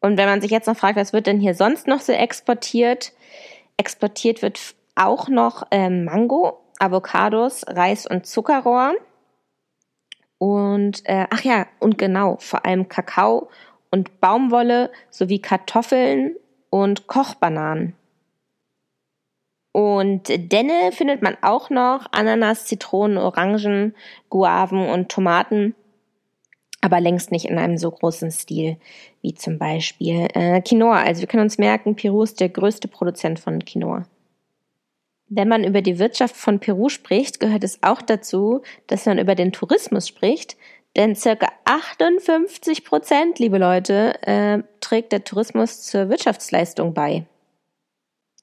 Und 0.00 0.16
wenn 0.16 0.28
man 0.28 0.40
sich 0.40 0.50
jetzt 0.50 0.68
noch 0.68 0.76
fragt, 0.76 0.96
was 0.96 1.12
wird 1.12 1.26
denn 1.26 1.40
hier 1.40 1.54
sonst 1.54 1.88
noch 1.88 2.00
so 2.00 2.12
exportiert? 2.12 3.12
Exportiert 3.76 4.42
wird 4.42 4.60
auch 4.94 5.28
noch 5.28 5.66
ähm, 5.70 6.04
Mango, 6.04 6.60
Avocados, 6.78 7.64
Reis 7.66 8.06
und 8.06 8.26
Zuckerrohr. 8.26 8.94
Und 10.38 11.04
äh, 11.06 11.26
ach 11.30 11.42
ja, 11.42 11.66
und 11.80 11.98
genau, 11.98 12.36
vor 12.38 12.64
allem 12.64 12.88
Kakao 12.88 13.50
und 13.90 14.20
Baumwolle 14.20 14.90
sowie 15.10 15.40
Kartoffeln 15.40 16.36
und 16.70 17.06
Kochbananen. 17.08 17.94
Und 19.78 20.26
Denne 20.28 20.90
findet 20.90 21.22
man 21.22 21.36
auch 21.40 21.70
noch, 21.70 22.08
Ananas, 22.10 22.64
Zitronen, 22.64 23.16
Orangen, 23.16 23.94
Guaven 24.28 24.88
und 24.88 25.08
Tomaten 25.08 25.76
aber 26.80 27.00
längst 27.00 27.32
nicht 27.32 27.44
in 27.44 27.58
einem 27.58 27.76
so 27.76 27.90
großen 27.90 28.30
Stil 28.30 28.76
wie 29.20 29.34
zum 29.34 29.58
Beispiel 29.58 30.28
äh, 30.34 30.60
Quinoa. 30.60 31.02
Also 31.02 31.20
wir 31.20 31.28
können 31.28 31.42
uns 31.42 31.58
merken, 31.58 31.96
Peru 31.96 32.22
ist 32.22 32.40
der 32.40 32.48
größte 32.48 32.86
Produzent 32.88 33.40
von 33.40 33.64
Quinoa. 33.64 34.04
Wenn 35.28 35.48
man 35.48 35.64
über 35.64 35.82
die 35.82 35.98
Wirtschaft 35.98 36.36
von 36.36 36.60
Peru 36.60 36.88
spricht, 36.88 37.40
gehört 37.40 37.64
es 37.64 37.82
auch 37.82 38.00
dazu, 38.00 38.62
dass 38.86 39.06
man 39.06 39.18
über 39.18 39.34
den 39.34 39.52
Tourismus 39.52 40.08
spricht, 40.08 40.56
denn 40.96 41.14
circa 41.14 41.48
58 41.64 42.84
Prozent, 42.84 43.38
liebe 43.38 43.58
Leute, 43.58 44.22
äh, 44.22 44.62
trägt 44.80 45.12
der 45.12 45.24
Tourismus 45.24 45.82
zur 45.82 46.08
Wirtschaftsleistung 46.08 46.94
bei. 46.94 47.26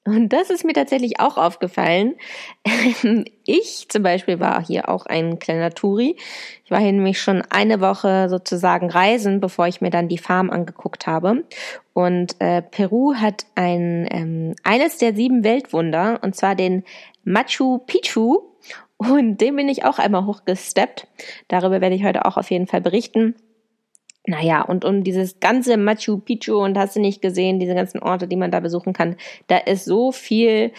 Und 0.06 0.32
das 0.32 0.50
ist 0.50 0.64
mir 0.64 0.72
tatsächlich 0.72 1.18
auch 1.20 1.36
aufgefallen. 1.36 2.14
Ich 3.44 3.88
zum 3.88 4.02
Beispiel 4.02 4.40
war 4.40 4.64
hier 4.64 4.88
auch 4.88 5.06
ein 5.06 5.38
kleiner 5.38 5.70
Touri. 5.70 6.16
Ich 6.64 6.70
war 6.70 6.80
hier 6.80 6.92
nämlich 6.92 7.20
schon 7.20 7.42
eine 7.48 7.80
Woche 7.80 8.28
sozusagen 8.28 8.90
reisen, 8.90 9.40
bevor 9.40 9.66
ich 9.66 9.80
mir 9.80 9.90
dann 9.90 10.08
die 10.08 10.18
Farm 10.18 10.50
angeguckt 10.50 11.06
habe. 11.06 11.44
Und 11.92 12.40
äh, 12.40 12.62
Peru 12.62 13.14
hat 13.14 13.46
ein 13.54 14.08
ähm, 14.10 14.54
eines 14.62 14.98
der 14.98 15.14
sieben 15.14 15.44
Weltwunder, 15.44 16.20
und 16.22 16.34
zwar 16.34 16.54
den 16.54 16.84
Machu 17.24 17.78
Picchu. 17.78 18.40
Und 18.96 19.40
dem 19.40 19.56
bin 19.56 19.68
ich 19.68 19.84
auch 19.84 19.98
einmal 19.98 20.24
hochgesteppt. 20.24 21.06
Darüber 21.48 21.80
werde 21.80 21.96
ich 21.96 22.04
heute 22.04 22.24
auch 22.24 22.36
auf 22.36 22.50
jeden 22.50 22.66
Fall 22.66 22.80
berichten. 22.80 23.34
Naja, 24.26 24.62
und 24.62 24.84
um 24.84 25.04
dieses 25.04 25.38
ganze 25.38 25.76
Machu 25.76 26.18
Picchu 26.18 26.56
und 26.56 26.76
hast 26.76 26.96
du 26.96 27.00
nicht 27.00 27.22
gesehen, 27.22 27.60
diese 27.60 27.74
ganzen 27.74 28.00
Orte, 28.00 28.26
die 28.26 28.36
man 28.36 28.50
da 28.50 28.60
besuchen 28.60 28.92
kann, 28.92 29.16
da 29.46 29.56
ist 29.56 29.84
so 29.84 30.10
viel 30.10 30.72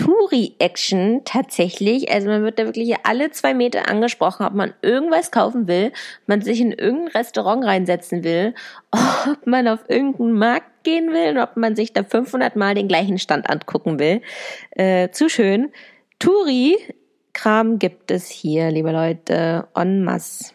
Touri-Action 0.00 1.22
tatsächlich. 1.26 2.10
Also 2.10 2.28
man 2.28 2.42
wird 2.42 2.58
da 2.58 2.64
wirklich 2.64 2.94
alle 3.04 3.30
zwei 3.32 3.52
Meter 3.52 3.90
angesprochen, 3.90 4.46
ob 4.46 4.54
man 4.54 4.72
irgendwas 4.80 5.30
kaufen 5.30 5.68
will, 5.68 5.92
man 6.26 6.40
sich 6.40 6.62
in 6.62 6.72
irgendein 6.72 7.08
Restaurant 7.08 7.64
reinsetzen 7.64 8.24
will, 8.24 8.54
ob 8.90 9.46
man 9.46 9.68
auf 9.68 9.80
irgendeinen 9.88 10.32
Markt 10.32 10.84
gehen 10.84 11.12
will 11.12 11.32
und 11.32 11.38
ob 11.38 11.58
man 11.58 11.76
sich 11.76 11.92
da 11.92 12.02
500 12.02 12.56
Mal 12.56 12.74
den 12.74 12.88
gleichen 12.88 13.18
Stand 13.18 13.50
angucken 13.50 13.98
will. 13.98 14.22
Äh, 14.70 15.10
zu 15.10 15.28
schön. 15.28 15.70
Touri-Kram 16.18 17.78
gibt 17.78 18.10
es 18.10 18.30
hier, 18.30 18.70
liebe 18.70 18.92
Leute, 18.92 19.68
en 19.74 20.02
masse. 20.02 20.54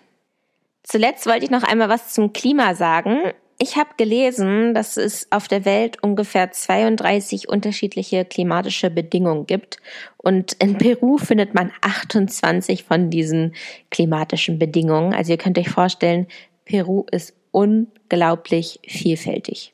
Zuletzt 0.87 1.25
wollte 1.25 1.45
ich 1.45 1.51
noch 1.51 1.63
einmal 1.63 1.89
was 1.89 2.13
zum 2.13 2.31
Klima 2.31 2.75
sagen. 2.75 3.31
Ich 3.57 3.77
habe 3.77 3.91
gelesen, 3.97 4.73
dass 4.73 4.97
es 4.97 5.31
auf 5.31 5.47
der 5.47 5.65
Welt 5.65 6.03
ungefähr 6.03 6.51
32 6.51 7.47
unterschiedliche 7.47 8.25
klimatische 8.25 8.89
Bedingungen 8.89 9.47
gibt 9.47 9.77
und 10.17 10.53
in 10.53 10.77
Peru 10.77 11.17
findet 11.17 11.53
man 11.53 11.71
28 11.81 12.83
von 12.83 13.09
diesen 13.09 13.55
klimatischen 13.91 14.59
Bedingungen. 14.59 15.13
Also 15.13 15.31
ihr 15.31 15.37
könnt 15.37 15.57
euch 15.57 15.69
vorstellen, 15.69 16.27
Peru 16.65 17.05
ist 17.11 17.33
unglaublich 17.51 18.79
vielfältig. 18.85 19.73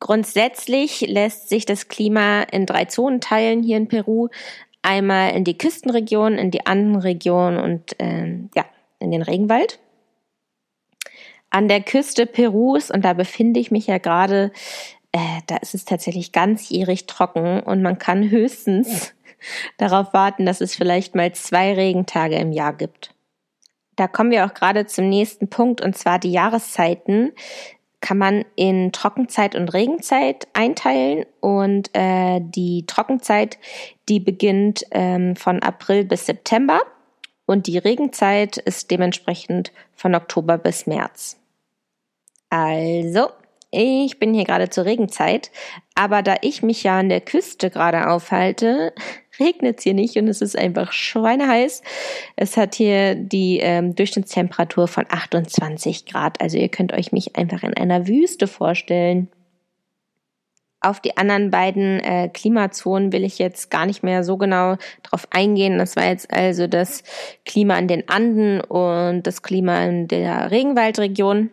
Grundsätzlich 0.00 1.02
lässt 1.02 1.48
sich 1.48 1.66
das 1.66 1.88
Klima 1.88 2.42
in 2.42 2.66
drei 2.66 2.86
Zonen 2.86 3.20
teilen 3.20 3.62
hier 3.62 3.76
in 3.76 3.88
Peru. 3.88 4.28
Einmal 4.82 5.34
in 5.34 5.44
die 5.44 5.56
Küstenregion, 5.56 6.36
in 6.36 6.50
die 6.50 6.66
Andenregion 6.66 7.56
und 7.56 7.98
äh, 8.00 8.26
ja, 8.54 8.66
in 8.98 9.12
den 9.12 9.22
Regenwald 9.22 9.78
an 11.54 11.68
der 11.68 11.82
Küste 11.82 12.26
Perus 12.26 12.90
und 12.90 13.04
da 13.04 13.12
befinde 13.12 13.60
ich 13.60 13.70
mich 13.70 13.86
ja 13.86 13.98
gerade, 13.98 14.50
äh, 15.12 15.40
da 15.46 15.56
ist 15.58 15.72
es 15.74 15.84
tatsächlich 15.84 16.32
ganzjährig 16.32 17.06
trocken 17.06 17.60
und 17.60 17.80
man 17.80 17.98
kann 17.98 18.28
höchstens 18.28 19.14
darauf 19.78 20.12
warten, 20.12 20.46
dass 20.46 20.60
es 20.60 20.74
vielleicht 20.74 21.14
mal 21.14 21.32
zwei 21.32 21.74
Regentage 21.74 22.34
im 22.34 22.50
Jahr 22.50 22.72
gibt. 22.72 23.14
Da 23.94 24.08
kommen 24.08 24.32
wir 24.32 24.44
auch 24.44 24.54
gerade 24.54 24.86
zum 24.86 25.08
nächsten 25.08 25.48
Punkt 25.48 25.80
und 25.80 25.96
zwar 25.96 26.18
die 26.18 26.32
Jahreszeiten 26.32 27.30
kann 28.00 28.18
man 28.18 28.44
in 28.56 28.90
Trockenzeit 28.90 29.54
und 29.54 29.72
Regenzeit 29.72 30.48
einteilen 30.54 31.24
und 31.40 31.88
äh, 31.92 32.40
die 32.42 32.84
Trockenzeit, 32.86 33.58
die 34.08 34.18
beginnt 34.18 34.84
ähm, 34.90 35.36
von 35.36 35.62
April 35.62 36.04
bis 36.04 36.26
September 36.26 36.80
und 37.46 37.68
die 37.68 37.78
Regenzeit 37.78 38.56
ist 38.56 38.90
dementsprechend 38.90 39.72
von 39.94 40.16
Oktober 40.16 40.58
bis 40.58 40.88
März. 40.88 41.38
Also, 42.56 43.30
ich 43.72 44.20
bin 44.20 44.32
hier 44.32 44.44
gerade 44.44 44.70
zur 44.70 44.84
Regenzeit, 44.84 45.50
aber 45.96 46.22
da 46.22 46.36
ich 46.40 46.62
mich 46.62 46.84
ja 46.84 47.00
an 47.00 47.08
der 47.08 47.20
Küste 47.20 47.68
gerade 47.68 48.08
aufhalte, 48.08 48.92
regnet 49.40 49.78
es 49.78 49.82
hier 49.82 49.94
nicht 49.94 50.16
und 50.16 50.28
es 50.28 50.40
ist 50.40 50.56
einfach 50.56 50.92
schweineheiß. 50.92 51.82
Es 52.36 52.56
hat 52.56 52.76
hier 52.76 53.16
die 53.16 53.58
ähm, 53.58 53.96
Durchschnittstemperatur 53.96 54.86
von 54.86 55.04
28 55.08 56.06
Grad. 56.06 56.40
Also 56.40 56.56
ihr 56.56 56.68
könnt 56.68 56.92
euch 56.92 57.10
mich 57.10 57.34
einfach 57.34 57.64
in 57.64 57.76
einer 57.76 58.06
Wüste 58.06 58.46
vorstellen. 58.46 59.28
Auf 60.80 61.00
die 61.00 61.16
anderen 61.16 61.50
beiden 61.50 61.98
äh, 61.98 62.28
Klimazonen 62.32 63.10
will 63.12 63.24
ich 63.24 63.40
jetzt 63.40 63.68
gar 63.68 63.86
nicht 63.86 64.04
mehr 64.04 64.22
so 64.22 64.36
genau 64.36 64.76
drauf 65.02 65.26
eingehen. 65.32 65.78
Das 65.78 65.96
war 65.96 66.06
jetzt 66.06 66.32
also 66.32 66.68
das 66.68 67.02
Klima 67.44 67.76
in 67.78 67.88
den 67.88 68.08
Anden 68.08 68.60
und 68.60 69.24
das 69.24 69.42
Klima 69.42 69.84
in 69.86 70.06
der 70.06 70.52
Regenwaldregion. 70.52 71.50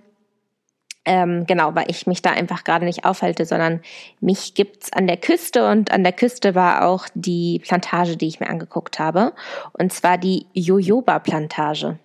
Ähm, 1.04 1.46
genau, 1.48 1.74
weil 1.74 1.90
ich 1.90 2.06
mich 2.06 2.22
da 2.22 2.32
einfach 2.32 2.64
gerade 2.64 2.86
nicht 2.86 3.06
aufhalte, 3.06 3.46
sondern 3.46 3.82
mich 4.20 4.54
gibt's 4.54 4.94
an 4.94 5.08
der 5.08 5.18
Küste 5.18 5.68
und 5.68 5.92
an 5.92 6.04
der 6.04 6.14
Küste 6.14 6.54
war 6.54 6.88
auch 6.88 7.08
die 7.16 7.60
Plantage, 7.66 8.18
die 8.18 8.28
ich 8.28 8.40
mir 8.40 8.50
angeguckt 8.50 9.00
habe, 9.00 9.34
und 9.74 9.92
zwar 9.92 10.20
die 10.20 10.46
Jojoba-Plantage. 10.54 11.98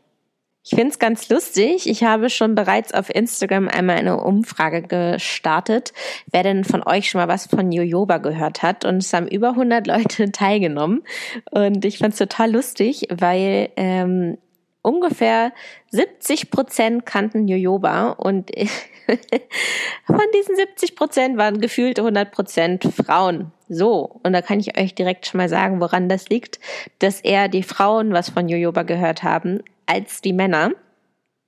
Ich 0.69 0.75
find's 0.75 0.99
ganz 0.99 1.29
lustig. 1.29 1.89
Ich 1.89 2.03
habe 2.03 2.29
schon 2.29 2.57
bereits 2.57 2.93
auf 2.93 3.09
Instagram 3.15 3.69
einmal 3.69 3.99
eine 3.99 4.21
Umfrage 4.21 4.83
gestartet, 4.83 5.93
wer 6.33 6.43
denn 6.43 6.65
von 6.65 6.83
euch 6.83 7.09
schon 7.09 7.21
mal 7.21 7.29
was 7.29 7.47
von 7.47 7.71
Jojoba 7.71 8.19
gehört 8.19 8.65
hat. 8.65 8.85
Und 8.85 8.97
es 8.97 9.13
haben 9.13 9.29
über 9.29 9.51
100 9.51 9.87
Leute 9.87 10.33
teilgenommen. 10.33 11.05
Und 11.53 11.85
ich 11.85 11.99
fand's 11.99 12.19
total 12.19 12.51
lustig, 12.51 13.07
weil 13.17 13.69
ähm, 13.77 14.39
ungefähr 14.87 15.53
70 15.91 16.51
Prozent 16.51 17.05
kannten 17.05 17.49
Jojoba 17.49 18.11
und 18.11 18.51
von 20.07 20.21
diesen 20.35 20.57
70 20.57 20.95
Prozent 20.95 21.37
waren 21.37 21.61
gefühlte 21.61 22.03
100 22.03 22.31
Prozent 22.31 22.85
Frauen. 22.85 23.53
So, 23.69 24.21
und 24.23 24.33
da 24.33 24.43
kann 24.43 24.61
ich 24.61 24.79
euch 24.79 24.95
direkt 24.95 25.27
schon 25.27 25.39
mal 25.39 25.49
sagen, 25.49 25.81
woran 25.81 26.09
das 26.09 26.29
liegt, 26.29 26.61
dass 27.01 27.21
eher 27.21 27.49
die 27.49 27.65
Frauen 27.65 28.13
was 28.13 28.31
von 28.31 28.49
Jojoba 28.49 28.85
gehört 28.85 29.25
haben 29.25 29.61
als 29.87 30.21
die 30.21 30.33
Männer. 30.33 30.71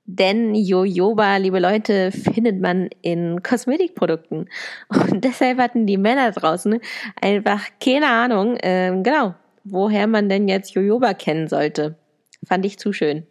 Denn 0.05 0.55
Jojoba, 0.55 1.37
liebe 1.37 1.61
Leute, 1.61 2.11
findet 2.11 2.61
man 2.61 2.89
in 3.03 3.43
Kosmetikprodukten. 3.43 4.49
Und 4.89 5.25
deshalb 5.25 5.59
hatten 5.59 5.87
die 5.87 5.99
Männer 5.99 6.33
draußen 6.33 6.81
einfach 7.21 7.61
keine 7.79 8.09
Ahnung, 8.09 8.57
äh, 8.57 8.91
genau, 9.03 9.35
woher 9.63 10.09
man 10.09 10.29
denn 10.29 10.49
jetzt 10.49 10.75
Jojoba 10.75 11.15
kennen 11.15 11.47
sollte. 11.47 11.97
Fand 12.47 12.65
ich 12.65 12.79
zu 12.79 12.93
schön. 12.93 13.27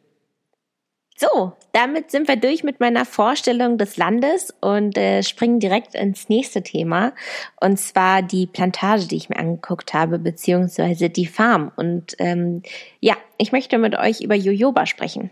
So, 1.19 1.53
damit 1.73 2.11
sind 2.11 2.27
wir 2.27 2.35
durch 2.35 2.63
mit 2.63 2.79
meiner 2.79 3.03
Vorstellung 3.03 3.79
des 3.79 3.97
Landes 3.97 4.53
und 4.61 4.99
äh, 4.99 5.23
springen 5.23 5.59
direkt 5.59 5.95
ins 5.95 6.29
nächste 6.29 6.61
Thema. 6.61 7.13
Und 7.59 7.79
zwar 7.79 8.21
die 8.21 8.45
Plantage, 8.45 9.07
die 9.07 9.15
ich 9.15 9.27
mir 9.27 9.37
angeguckt 9.37 9.95
habe, 9.95 10.19
beziehungsweise 10.19 11.09
die 11.09 11.25
Farm. 11.25 11.71
Und 11.75 12.15
ähm, 12.19 12.61
ja, 12.99 13.15
ich 13.39 13.51
möchte 13.51 13.79
mit 13.79 13.95
euch 13.97 14.21
über 14.21 14.35
Jojoba 14.35 14.85
sprechen. 14.85 15.31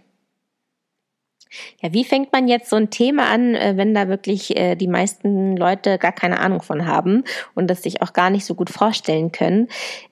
Ja, 1.81 1.93
wie 1.93 2.03
fängt 2.03 2.31
man 2.31 2.47
jetzt 2.47 2.69
so 2.69 2.75
ein 2.75 2.89
Thema 2.89 3.29
an, 3.29 3.55
äh, 3.55 3.74
wenn 3.75 3.93
da 3.93 4.07
wirklich 4.07 4.55
äh, 4.57 4.75
die 4.75 4.88
meisten 4.88 5.55
Leute 5.57 5.97
gar 5.97 6.12
keine 6.12 6.39
Ahnung 6.39 6.62
von 6.62 6.85
haben 6.85 7.24
und 7.53 7.69
das 7.69 7.83
sich 7.83 8.01
auch 8.01 8.13
gar 8.13 8.29
nicht 8.29 8.45
so 8.45 8.55
gut 8.55 8.69
vorstellen 8.69 9.31
können? 9.31 9.67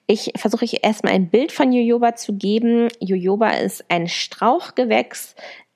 Ich 0.07 0.33
versuche 0.35 0.65
euch 0.65 0.79
erstmal 0.81 1.13
ein 1.13 1.29
Bild 1.29 1.51
von 1.51 1.71
Jojoba 1.71 2.15
zu 2.15 2.33
geben. 2.33 2.89
Jojoba 2.99 3.51
ist 3.51 3.85
ein 3.89 4.07
Strauchgewächs, 4.07 5.35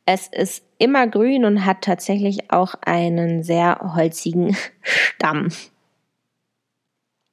Es 0.09 0.27
ist 0.27 0.63
immer 0.77 1.05
grün 1.07 1.43
und 1.43 1.65
hat 1.65 1.81
tatsächlich 1.81 2.49
auch 2.49 2.75
einen 2.81 3.43
sehr 3.43 3.93
holzigen 3.95 4.55
Stamm. 4.81 5.49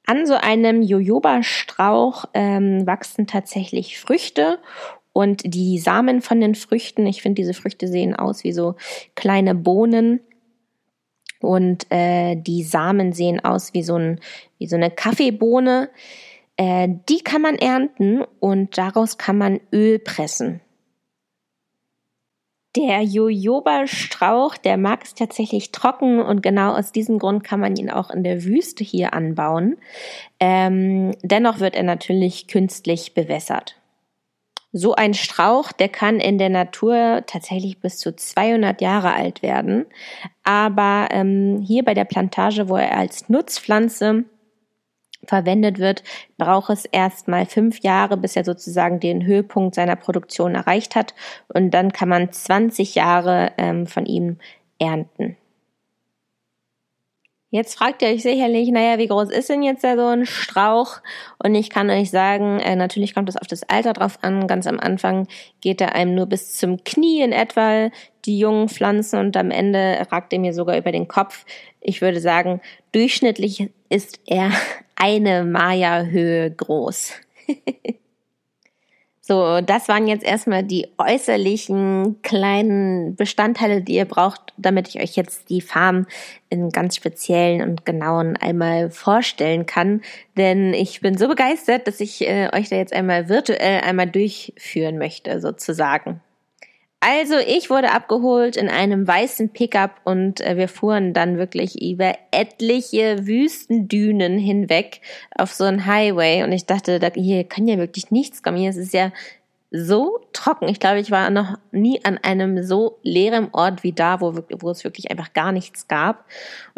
An 0.07 0.27
so 0.27 0.35
einem 0.35 0.83
Jojoba-Strauch 0.83 2.25
ähm, 2.33 2.85
wachsen 2.85 3.25
tatsächlich 3.25 3.97
Früchte 3.99 4.59
und 5.15 5.43
die 5.45 5.79
Samen 5.79 6.21
von 6.21 6.41
den 6.41 6.55
Früchten, 6.55 7.07
ich 7.07 7.21
finde, 7.21 7.41
diese 7.41 7.53
Früchte 7.53 7.87
sehen 7.87 8.17
aus 8.17 8.43
wie 8.43 8.51
so 8.51 8.75
kleine 9.15 9.55
Bohnen. 9.55 10.19
Und 11.39 11.89
äh, 11.89 12.35
die 12.35 12.63
Samen 12.63 13.13
sehen 13.13 13.39
aus 13.39 13.73
wie 13.73 13.81
so, 13.81 13.95
ein, 13.95 14.19
wie 14.57 14.67
so 14.67 14.75
eine 14.75 14.91
Kaffeebohne. 14.91 15.89
Äh, 16.57 16.89
die 17.07 17.19
kann 17.19 17.41
man 17.41 17.55
ernten 17.55 18.25
und 18.41 18.77
daraus 18.77 19.17
kann 19.17 19.37
man 19.37 19.61
Öl 19.71 19.99
pressen. 19.99 20.59
Der 22.75 23.01
Jojoba-Strauch, 23.01 24.57
der 24.57 24.75
mag 24.75 25.05
es 25.05 25.13
tatsächlich 25.13 25.71
trocken 25.71 26.19
und 26.19 26.43
genau 26.43 26.73
aus 26.73 26.91
diesem 26.91 27.19
Grund 27.19 27.45
kann 27.45 27.61
man 27.61 27.77
ihn 27.77 27.89
auch 27.89 28.09
in 28.09 28.25
der 28.25 28.43
Wüste 28.43 28.83
hier 28.83 29.13
anbauen. 29.13 29.77
Ähm, 30.41 31.15
dennoch 31.23 31.61
wird 31.61 31.75
er 31.77 31.83
natürlich 31.83 32.47
künstlich 32.47 33.13
bewässert. 33.13 33.77
So 34.77 34.93
ein 34.93 35.13
Strauch, 35.13 35.71
der 35.71 35.87
kann 35.87 36.19
in 36.19 36.37
der 36.37 36.49
Natur 36.49 37.23
tatsächlich 37.27 37.79
bis 37.79 37.97
zu 37.97 38.13
200 38.13 38.81
Jahre 38.81 39.13
alt 39.13 39.41
werden. 39.41 39.85
Aber 40.43 41.07
ähm, 41.11 41.63
hier 41.65 41.85
bei 41.85 41.93
der 41.93 42.03
Plantage, 42.03 42.67
wo 42.67 42.75
er 42.75 42.97
als 42.97 43.29
Nutzpflanze 43.29 44.25
verwendet 45.25 45.79
wird, 45.79 46.03
braucht 46.37 46.71
es 46.71 46.83
erstmal 46.83 47.45
fünf 47.45 47.83
Jahre, 47.83 48.17
bis 48.17 48.35
er 48.35 48.43
sozusagen 48.43 48.99
den 48.99 49.25
Höhepunkt 49.25 49.75
seiner 49.75 49.95
Produktion 49.95 50.55
erreicht 50.55 50.95
hat. 50.95 51.15
Und 51.47 51.71
dann 51.71 51.93
kann 51.93 52.09
man 52.09 52.33
20 52.33 52.95
Jahre 52.95 53.53
ähm, 53.57 53.87
von 53.87 54.05
ihm 54.05 54.39
ernten. 54.77 55.37
Jetzt 57.55 57.77
fragt 57.77 58.01
ihr 58.01 58.09
euch 58.09 58.21
sicherlich, 58.21 58.67
naja, 58.67 58.97
wie 58.97 59.07
groß 59.07 59.29
ist 59.29 59.47
denn 59.47 59.63
jetzt 59.63 59.81
da 59.81 59.95
so 59.95 60.07
ein 60.07 60.25
Strauch? 60.25 60.97
Und 61.41 61.55
ich 61.55 61.69
kann 61.69 61.89
euch 61.89 62.11
sagen, 62.11 62.59
äh, 62.59 62.75
natürlich 62.75 63.15
kommt 63.15 63.29
es 63.29 63.37
auf 63.37 63.47
das 63.47 63.63
Alter 63.63 63.93
drauf 63.93 64.19
an. 64.23 64.45
Ganz 64.45 64.67
am 64.67 64.77
Anfang 64.77 65.29
geht 65.61 65.79
er 65.79 65.95
einem 65.95 66.15
nur 66.15 66.25
bis 66.25 66.57
zum 66.57 66.83
Knie 66.83 67.21
in 67.21 67.31
etwa, 67.31 67.91
die 68.25 68.39
jungen 68.39 68.67
Pflanzen, 68.67 69.19
und 69.21 69.37
am 69.37 69.51
Ende 69.51 70.05
ragt 70.11 70.33
er 70.33 70.39
mir 70.39 70.53
sogar 70.53 70.77
über 70.77 70.91
den 70.91 71.07
Kopf. 71.07 71.45
Ich 71.79 72.01
würde 72.01 72.19
sagen, 72.19 72.59
durchschnittlich 72.91 73.69
ist 73.87 74.19
er 74.25 74.51
eine 74.97 75.45
Maya-Höhe 75.45 76.51
groß. 76.51 77.13
So, 79.27 79.59
das 79.59 79.87
waren 79.87 80.05
jetzt 80.07 80.23
erstmal 80.23 80.61
die 80.61 80.87
äußerlichen 80.99 82.21
kleinen 82.21 83.15
Bestandteile, 83.15 83.81
die 83.81 83.95
ihr 83.95 84.05
braucht, 84.05 84.53
damit 84.55 84.87
ich 84.87 85.01
euch 85.01 85.15
jetzt 85.15 85.49
die 85.49 85.61
Farm 85.61 86.05
in 86.51 86.69
ganz 86.69 86.95
speziellen 86.95 87.67
und 87.67 87.85
genauen 87.87 88.37
einmal 88.37 88.91
vorstellen 88.91 89.65
kann. 89.65 90.03
Denn 90.37 90.75
ich 90.75 91.01
bin 91.01 91.17
so 91.17 91.27
begeistert, 91.27 91.87
dass 91.87 92.01
ich 92.01 92.21
äh, 92.21 92.51
euch 92.53 92.69
da 92.69 92.75
jetzt 92.75 92.93
einmal 92.93 93.27
virtuell 93.27 93.81
einmal 93.81 94.05
durchführen 94.05 94.99
möchte, 94.99 95.41
sozusagen. 95.41 96.21
Also 96.99 97.35
ich 97.37 97.69
wurde 97.69 97.91
abgeholt 97.91 98.57
in 98.57 98.67
einem 98.67 99.07
weißen 99.07 99.49
Pickup 99.49 100.01
und 100.05 100.41
äh, 100.41 100.57
wir 100.57 100.67
fuhren 100.67 101.13
dann 101.13 101.37
wirklich 101.37 101.79
über 101.81 102.13
etliche 102.31 103.27
Wüstendünen 103.27 104.39
hinweg 104.39 105.01
auf 105.37 105.53
so 105.53 105.65
einen 105.65 105.85
Highway 105.85 106.43
und 106.43 106.51
ich 106.51 106.65
dachte, 106.65 106.97
da, 106.99 107.11
hier 107.13 107.43
kann 107.43 107.67
ja 107.67 107.77
wirklich 107.77 108.09
nichts 108.09 108.41
kommen. 108.41 108.57
Hier 108.57 108.71
ist 108.71 108.77
es 108.77 108.91
ja 108.91 109.11
so 109.71 110.19
trocken. 110.33 110.67
Ich 110.67 110.79
glaube, 110.79 110.99
ich 110.99 111.11
war 111.11 111.29
noch 111.29 111.57
nie 111.71 112.03
an 112.03 112.17
einem 112.17 112.63
so 112.63 112.97
leeren 113.03 113.49
Ort 113.51 113.83
wie 113.83 113.91
da, 113.91 114.21
wo, 114.21 114.33
wo 114.33 114.69
es 114.69 114.83
wirklich 114.83 115.11
einfach 115.11 115.33
gar 115.33 115.51
nichts 115.51 115.87
gab. 115.87 116.25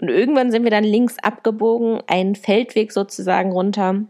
Und 0.02 0.10
irgendwann 0.10 0.52
sind 0.52 0.64
wir 0.64 0.72
dann 0.72 0.84
links 0.84 1.18
abgebogen, 1.20 2.02
einen 2.08 2.36
Feldweg 2.36 2.92
sozusagen 2.92 3.52
runter. 3.52 4.04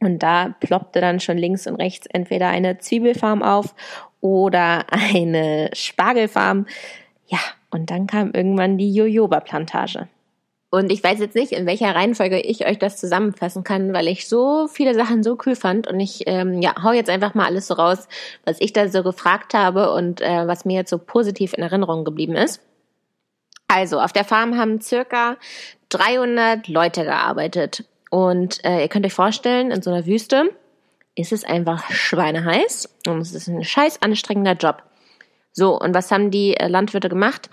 Und 0.00 0.22
da 0.22 0.54
ploppte 0.60 1.00
dann 1.00 1.20
schon 1.20 1.38
links 1.38 1.66
und 1.66 1.76
rechts 1.76 2.06
entweder 2.06 2.48
eine 2.48 2.78
Zwiebelfarm 2.78 3.42
auf 3.42 3.74
oder 4.20 4.86
eine 4.90 5.70
Spargelfarm. 5.72 6.66
Ja, 7.26 7.38
und 7.70 7.90
dann 7.90 8.06
kam 8.06 8.32
irgendwann 8.32 8.78
die 8.78 8.94
Jojoba-Plantage. 8.94 10.08
Und 10.70 10.90
ich 10.90 11.02
weiß 11.02 11.20
jetzt 11.20 11.36
nicht, 11.36 11.52
in 11.52 11.64
welcher 11.64 11.94
Reihenfolge 11.94 12.40
ich 12.40 12.66
euch 12.66 12.78
das 12.78 12.98
zusammenfassen 12.98 13.62
kann, 13.62 13.92
weil 13.92 14.08
ich 14.08 14.28
so 14.28 14.66
viele 14.66 14.94
Sachen 14.94 15.22
so 15.22 15.38
cool 15.46 15.54
fand 15.54 15.86
und 15.86 16.00
ich 16.00 16.24
ähm, 16.26 16.60
ja 16.60 16.74
hau 16.82 16.92
jetzt 16.92 17.08
einfach 17.08 17.34
mal 17.34 17.46
alles 17.46 17.68
so 17.68 17.74
raus, 17.74 18.08
was 18.44 18.60
ich 18.60 18.72
da 18.72 18.88
so 18.88 19.02
gefragt 19.02 19.54
habe 19.54 19.92
und 19.92 20.20
äh, 20.20 20.46
was 20.46 20.64
mir 20.64 20.74
jetzt 20.74 20.90
so 20.90 20.98
positiv 20.98 21.54
in 21.54 21.62
Erinnerung 21.62 22.04
geblieben 22.04 22.34
ist. 22.34 22.60
Also 23.68 24.00
auf 24.00 24.12
der 24.12 24.24
Farm 24.24 24.58
haben 24.58 24.80
circa 24.80 25.36
300 25.90 26.68
Leute 26.68 27.04
gearbeitet 27.04 27.84
und 28.10 28.64
äh, 28.64 28.82
ihr 28.82 28.88
könnt 28.88 29.06
euch 29.06 29.14
vorstellen, 29.14 29.70
in 29.70 29.82
so 29.82 29.90
einer 29.90 30.04
Wüste 30.04 30.50
ist 31.16 31.32
es 31.32 31.44
einfach 31.44 31.90
schweineheiß 31.90 32.94
und 33.08 33.20
es 33.20 33.34
ist 33.34 33.48
ein 33.48 33.64
scheiß 33.64 34.02
anstrengender 34.02 34.52
Job. 34.52 34.82
So, 35.52 35.80
und 35.80 35.94
was 35.94 36.12
haben 36.12 36.30
die 36.30 36.54
äh, 36.54 36.68
Landwirte 36.68 37.08
gemacht? 37.08 37.50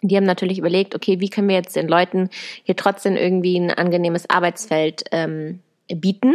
Die 0.00 0.16
haben 0.16 0.24
natürlich 0.24 0.58
überlegt, 0.58 0.96
okay, 0.96 1.20
wie 1.20 1.28
können 1.28 1.48
wir 1.48 1.54
jetzt 1.54 1.76
den 1.76 1.86
Leuten 1.86 2.30
hier 2.64 2.74
trotzdem 2.74 3.16
irgendwie 3.16 3.56
ein 3.56 3.70
angenehmes 3.70 4.28
Arbeitsfeld 4.28 5.04
ähm, 5.12 5.60
bieten? 5.88 6.34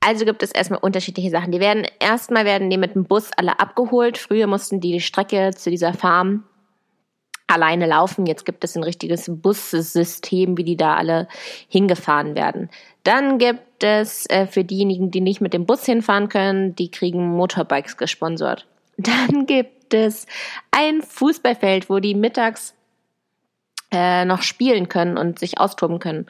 Also 0.00 0.24
gibt 0.24 0.42
es 0.42 0.50
erstmal 0.50 0.80
unterschiedliche 0.80 1.30
Sachen. 1.30 1.52
Die 1.52 1.60
werden 1.60 1.86
erstmal 2.00 2.44
werden 2.44 2.70
die 2.70 2.78
mit 2.78 2.94
dem 2.94 3.04
Bus 3.04 3.30
alle 3.36 3.60
abgeholt. 3.60 4.18
Früher 4.18 4.46
mussten 4.46 4.80
die 4.80 4.92
die 4.92 5.00
Strecke 5.00 5.50
zu 5.54 5.70
dieser 5.70 5.92
Farm 5.92 6.44
alleine 7.46 7.86
laufen. 7.86 8.26
Jetzt 8.26 8.44
gibt 8.44 8.64
es 8.64 8.76
ein 8.76 8.82
richtiges 8.82 9.30
Bussystem, 9.30 10.56
wie 10.56 10.64
die 10.64 10.76
da 10.76 10.96
alle 10.96 11.28
hingefahren 11.68 12.34
werden. 12.34 12.70
Dann 13.06 13.38
gibt 13.38 13.84
es 13.84 14.28
äh, 14.30 14.48
für 14.48 14.64
diejenigen, 14.64 15.12
die 15.12 15.20
nicht 15.20 15.40
mit 15.40 15.52
dem 15.52 15.64
Bus 15.64 15.84
hinfahren 15.84 16.28
können, 16.28 16.74
die 16.74 16.90
kriegen 16.90 17.36
Motorbikes 17.36 17.96
gesponsert. 17.96 18.66
Dann 18.96 19.46
gibt 19.46 19.94
es 19.94 20.26
ein 20.72 21.02
Fußballfeld, 21.02 21.88
wo 21.88 22.00
die 22.00 22.16
mittags 22.16 22.74
äh, 23.92 24.24
noch 24.24 24.42
spielen 24.42 24.88
können 24.88 25.16
und 25.16 25.38
sich 25.38 25.60
austoben 25.60 26.00
können 26.00 26.26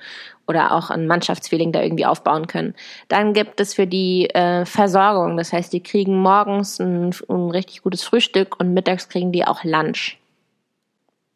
oder 0.46 0.72
auch 0.72 0.90
ein 0.90 1.06
Mannschaftsfeeling 1.06 1.72
da 1.72 1.80
irgendwie 1.80 2.04
aufbauen 2.04 2.46
können. 2.46 2.74
Dann 3.08 3.32
gibt 3.32 3.58
es 3.60 3.72
für 3.72 3.86
die 3.86 4.28
äh, 4.28 4.66
Versorgung, 4.66 5.38
das 5.38 5.54
heißt, 5.54 5.72
die 5.72 5.82
kriegen 5.82 6.20
morgens 6.20 6.78
ein, 6.78 7.14
ein 7.30 7.50
richtig 7.50 7.82
gutes 7.82 8.02
Frühstück 8.04 8.60
und 8.60 8.74
mittags 8.74 9.08
kriegen 9.08 9.32
die 9.32 9.46
auch 9.46 9.64
Lunch 9.64 10.18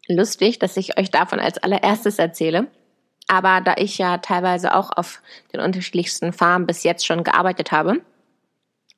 lustig, 0.07 0.59
dass 0.59 0.77
ich 0.77 0.99
euch 0.99 1.09
davon 1.09 1.39
als 1.39 1.57
allererstes 1.57 2.19
erzähle. 2.19 2.67
Aber 3.31 3.61
da 3.61 3.75
ich 3.77 3.97
ja 3.97 4.17
teilweise 4.17 4.75
auch 4.75 4.91
auf 4.93 5.21
den 5.53 5.61
unterschiedlichsten 5.61 6.33
Farmen 6.33 6.67
bis 6.67 6.83
jetzt 6.83 7.05
schon 7.05 7.23
gearbeitet 7.23 7.71
habe, 7.71 8.01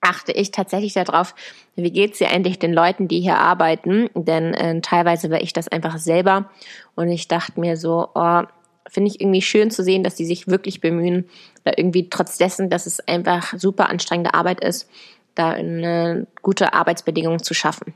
achte 0.01 0.31
ich 0.31 0.49
tatsächlich 0.49 0.93
darauf, 0.93 1.35
wie 1.75 1.91
geht's 1.91 2.17
hier 2.17 2.31
eigentlich 2.31 2.57
den 2.57 2.73
Leuten, 2.73 3.07
die 3.07 3.21
hier 3.21 3.37
arbeiten. 3.37 4.09
Denn 4.15 4.55
äh, 4.55 4.81
teilweise 4.81 5.29
war 5.29 5.39
ich 5.39 5.53
das 5.53 5.67
einfach 5.67 5.99
selber 5.99 6.49
und 6.95 7.09
ich 7.09 7.27
dachte 7.27 7.59
mir 7.59 7.77
so, 7.77 8.09
oh, 8.15 8.41
finde 8.89 9.11
ich 9.11 9.21
irgendwie 9.21 9.43
schön 9.43 9.69
zu 9.69 9.83
sehen, 9.83 10.01
dass 10.01 10.15
die 10.15 10.25
sich 10.25 10.47
wirklich 10.47 10.81
bemühen, 10.81 11.29
da 11.63 11.71
irgendwie 11.77 12.09
trotz 12.09 12.39
dessen, 12.39 12.71
dass 12.71 12.87
es 12.87 13.07
einfach 13.07 13.53
super 13.55 13.87
anstrengende 13.91 14.33
Arbeit 14.33 14.61
ist, 14.61 14.89
da 15.35 15.51
eine 15.51 16.25
gute 16.41 16.73
Arbeitsbedingung 16.73 17.43
zu 17.43 17.53
schaffen 17.53 17.93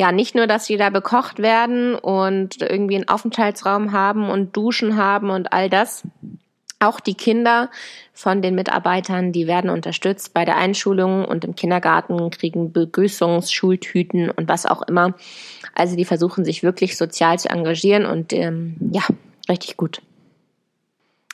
ja, 0.00 0.12
nicht 0.12 0.34
nur, 0.34 0.46
dass 0.46 0.64
sie 0.64 0.78
da 0.78 0.88
bekocht 0.88 1.40
werden 1.40 1.94
und 1.94 2.62
irgendwie 2.62 2.94
einen 2.94 3.08
Aufenthaltsraum 3.08 3.92
haben 3.92 4.30
und 4.30 4.56
Duschen 4.56 4.96
haben 4.96 5.28
und 5.28 5.52
all 5.52 5.68
das. 5.68 6.04
Auch 6.78 7.00
die 7.00 7.12
Kinder 7.12 7.68
von 8.14 8.40
den 8.40 8.54
Mitarbeitern, 8.54 9.30
die 9.30 9.46
werden 9.46 9.68
unterstützt 9.68 10.32
bei 10.32 10.46
der 10.46 10.56
Einschulung 10.56 11.26
und 11.26 11.44
im 11.44 11.54
Kindergarten 11.54 12.30
kriegen 12.30 12.72
Begrüßungs-, 12.72 13.52
Schultüten 13.52 14.30
und 14.30 14.48
was 14.48 14.64
auch 14.64 14.80
immer. 14.80 15.12
Also 15.74 15.96
die 15.96 16.06
versuchen 16.06 16.46
sich 16.46 16.62
wirklich 16.62 16.96
sozial 16.96 17.38
zu 17.38 17.50
engagieren 17.50 18.06
und 18.06 18.32
ähm, 18.32 18.76
ja, 18.92 19.02
richtig 19.50 19.76
gut. 19.76 20.00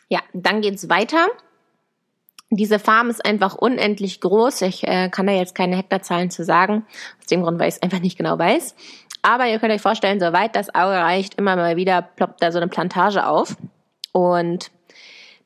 Ja, 0.09 0.19
dann 0.33 0.61
geht's 0.61 0.89
weiter. 0.89 1.29
Diese 2.51 2.79
Farm 2.79 3.11
ist 3.11 3.25
einfach 3.25 3.57
unendlich 3.57 4.21
groß. 4.21 4.63
Ich 4.63 4.87
äh, 4.87 5.09
kann 5.09 5.27
da 5.27 5.33
jetzt 5.33 5.55
keine 5.55 5.77
Hektarzahlen 5.77 6.31
zu 6.31 6.45
sagen, 6.45 6.87
aus 7.19 7.27
dem 7.27 7.43
Grund, 7.43 7.59
weil 7.59 7.69
ich 7.69 7.77
es 7.77 7.83
einfach 7.83 8.01
nicht 8.01 8.17
genau 8.17 8.39
weiß. 8.39 8.75
Aber 9.23 9.49
ihr 9.49 9.59
könnt 9.59 9.73
euch 9.73 9.83
vorstellen, 9.83 10.21
soweit 10.21 10.55
das 10.55 10.73
Auge 10.73 10.95
reicht, 10.95 11.35
immer 11.35 11.57
mal 11.57 11.77
wieder 11.77 12.03
ploppt 12.03 12.41
da 12.43 12.53
so 12.53 12.59
eine 12.59 12.69
Plantage 12.69 13.27
auf. 13.27 13.57
Und 14.13 14.71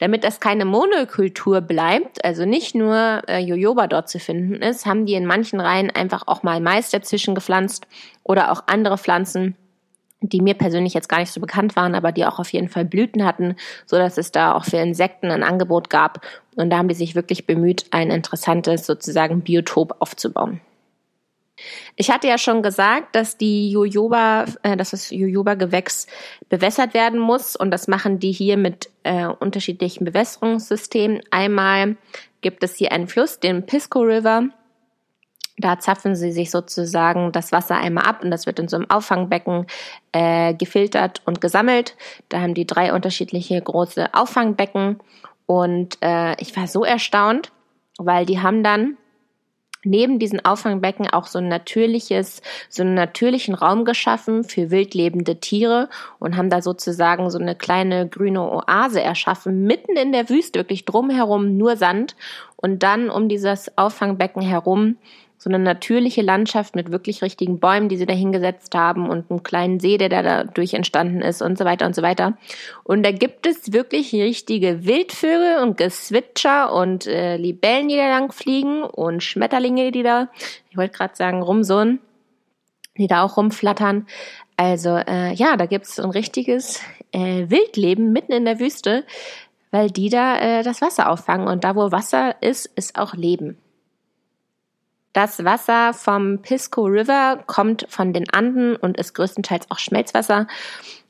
damit 0.00 0.24
das 0.24 0.40
keine 0.40 0.64
Monokultur 0.64 1.60
bleibt, 1.60 2.24
also 2.24 2.44
nicht 2.46 2.74
nur 2.74 3.22
äh, 3.28 3.38
Jojoba 3.38 3.86
dort 3.86 4.08
zu 4.08 4.18
finden 4.18 4.54
ist, 4.62 4.86
haben 4.86 5.06
die 5.06 5.14
in 5.14 5.26
manchen 5.26 5.60
Reihen 5.60 5.90
einfach 5.90 6.22
auch 6.26 6.42
mal 6.42 6.60
Mais 6.60 6.90
dazwischen 6.90 7.34
gepflanzt 7.34 7.86
oder 8.22 8.50
auch 8.50 8.64
andere 8.66 8.96
Pflanzen, 8.96 9.56
die 10.22 10.40
mir 10.40 10.54
persönlich 10.54 10.94
jetzt 10.94 11.08
gar 11.08 11.18
nicht 11.18 11.32
so 11.32 11.40
bekannt 11.40 11.76
waren, 11.76 11.94
aber 11.94 12.12
die 12.12 12.24
auch 12.24 12.38
auf 12.38 12.52
jeden 12.52 12.68
Fall 12.68 12.86
Blüten 12.86 13.24
hatten, 13.24 13.56
so 13.84 13.96
dass 13.96 14.16
es 14.16 14.32
da 14.32 14.54
auch 14.54 14.64
für 14.64 14.78
Insekten 14.78 15.30
ein 15.30 15.42
Angebot 15.42 15.90
gab. 15.90 16.26
Und 16.60 16.70
da 16.70 16.78
haben 16.78 16.88
die 16.88 16.94
sich 16.94 17.14
wirklich 17.14 17.46
bemüht, 17.46 17.86
ein 17.90 18.10
interessantes 18.10 18.86
sozusagen 18.86 19.42
Biotop 19.42 19.96
aufzubauen. 20.00 20.60
Ich 21.96 22.10
hatte 22.10 22.28
ja 22.28 22.38
schon 22.38 22.62
gesagt, 22.62 23.14
dass 23.14 23.36
die 23.36 23.70
Jojoba, 23.70 24.46
äh, 24.62 24.76
dass 24.76 24.90
das 24.90 25.10
Jojoba-Gewächs 25.10 26.06
bewässert 26.48 26.94
werden 26.94 27.20
muss 27.20 27.56
und 27.56 27.70
das 27.70 27.88
machen 27.88 28.18
die 28.18 28.32
hier 28.32 28.56
mit 28.56 28.90
äh, 29.02 29.26
unterschiedlichen 29.26 30.04
Bewässerungssystemen. 30.04 31.20
Einmal 31.30 31.96
gibt 32.40 32.64
es 32.64 32.76
hier 32.76 32.92
einen 32.92 33.08
Fluss, 33.08 33.40
den 33.40 33.66
Pisco 33.66 34.00
River. 34.00 34.48
Da 35.58 35.78
zapfen 35.78 36.16
sie 36.16 36.32
sich 36.32 36.50
sozusagen 36.50 37.32
das 37.32 37.52
Wasser 37.52 37.76
einmal 37.76 38.04
ab 38.04 38.24
und 38.24 38.30
das 38.30 38.46
wird 38.46 38.58
in 38.58 38.68
so 38.68 38.76
einem 38.76 38.88
Auffangbecken 38.88 39.66
äh, 40.12 40.54
gefiltert 40.54 41.20
und 41.26 41.42
gesammelt. 41.42 41.96
Da 42.30 42.40
haben 42.40 42.54
die 42.54 42.66
drei 42.66 42.94
unterschiedliche 42.94 43.60
große 43.60 44.14
Auffangbecken 44.14 45.00
und 45.50 45.98
äh, 46.00 46.40
ich 46.40 46.56
war 46.56 46.68
so 46.68 46.84
erstaunt, 46.84 47.50
weil 47.98 48.24
die 48.24 48.38
haben 48.40 48.62
dann 48.62 48.96
neben 49.82 50.20
diesen 50.20 50.44
Auffangbecken 50.44 51.10
auch 51.10 51.26
so 51.26 51.40
ein 51.40 51.48
natürliches, 51.48 52.40
so 52.68 52.84
einen 52.84 52.94
natürlichen 52.94 53.56
Raum 53.56 53.84
geschaffen 53.84 54.44
für 54.44 54.70
wildlebende 54.70 55.40
Tiere 55.40 55.88
und 56.20 56.36
haben 56.36 56.50
da 56.50 56.62
sozusagen 56.62 57.30
so 57.30 57.40
eine 57.40 57.56
kleine 57.56 58.08
grüne 58.08 58.42
Oase 58.42 59.02
erschaffen, 59.02 59.64
mitten 59.64 59.96
in 59.96 60.12
der 60.12 60.28
Wüste, 60.28 60.60
wirklich 60.60 60.84
drumherum 60.84 61.56
nur 61.56 61.76
Sand. 61.76 62.14
Und 62.54 62.84
dann 62.84 63.10
um 63.10 63.28
dieses 63.28 63.76
Auffangbecken 63.76 64.42
herum 64.42 64.98
so 65.42 65.48
eine 65.48 65.58
natürliche 65.58 66.20
Landschaft 66.20 66.76
mit 66.76 66.92
wirklich 66.92 67.22
richtigen 67.22 67.60
Bäumen, 67.60 67.88
die 67.88 67.96
sie 67.96 68.04
da 68.04 68.12
hingesetzt 68.12 68.74
haben 68.74 69.08
und 69.08 69.30
einem 69.30 69.42
kleinen 69.42 69.80
See, 69.80 69.96
der 69.96 70.10
da 70.10 70.22
dadurch 70.22 70.74
entstanden 70.74 71.22
ist 71.22 71.40
und 71.40 71.56
so 71.56 71.64
weiter 71.64 71.86
und 71.86 71.96
so 71.96 72.02
weiter. 72.02 72.36
Und 72.84 73.02
da 73.02 73.10
gibt 73.10 73.46
es 73.46 73.72
wirklich 73.72 74.12
richtige 74.12 74.84
Wildvögel 74.84 75.62
und 75.62 75.78
Geswitcher 75.78 76.74
und 76.74 77.06
äh, 77.06 77.38
Libellen, 77.38 77.88
die 77.88 77.96
da 77.96 78.10
lang 78.10 78.32
fliegen 78.32 78.82
und 78.82 79.22
Schmetterlinge, 79.22 79.92
die 79.92 80.02
da, 80.02 80.28
ich 80.68 80.76
wollte 80.76 80.94
gerade 80.94 81.16
sagen, 81.16 81.40
rumsohn, 81.40 82.00
die 82.98 83.06
da 83.06 83.22
auch 83.22 83.38
rumflattern. 83.38 84.06
Also 84.58 84.90
äh, 84.90 85.32
ja, 85.32 85.56
da 85.56 85.64
gibt 85.64 85.86
es 85.86 85.98
ein 85.98 86.10
richtiges 86.10 86.82
äh, 87.12 87.48
Wildleben 87.48 88.12
mitten 88.12 88.32
in 88.32 88.44
der 88.44 88.60
Wüste, 88.60 89.06
weil 89.70 89.90
die 89.90 90.10
da 90.10 90.38
äh, 90.38 90.62
das 90.62 90.82
Wasser 90.82 91.08
auffangen. 91.08 91.48
Und 91.48 91.64
da, 91.64 91.76
wo 91.76 91.90
Wasser 91.92 92.42
ist, 92.42 92.66
ist 92.76 92.98
auch 92.98 93.14
Leben. 93.14 93.56
Das 95.12 95.44
Wasser 95.44 95.92
vom 95.92 96.40
Pisco 96.40 96.84
River 96.84 97.42
kommt 97.46 97.86
von 97.88 98.12
den 98.12 98.30
Anden 98.30 98.76
und 98.76 98.96
ist 98.96 99.14
größtenteils 99.14 99.70
auch 99.70 99.78
Schmelzwasser. 99.78 100.46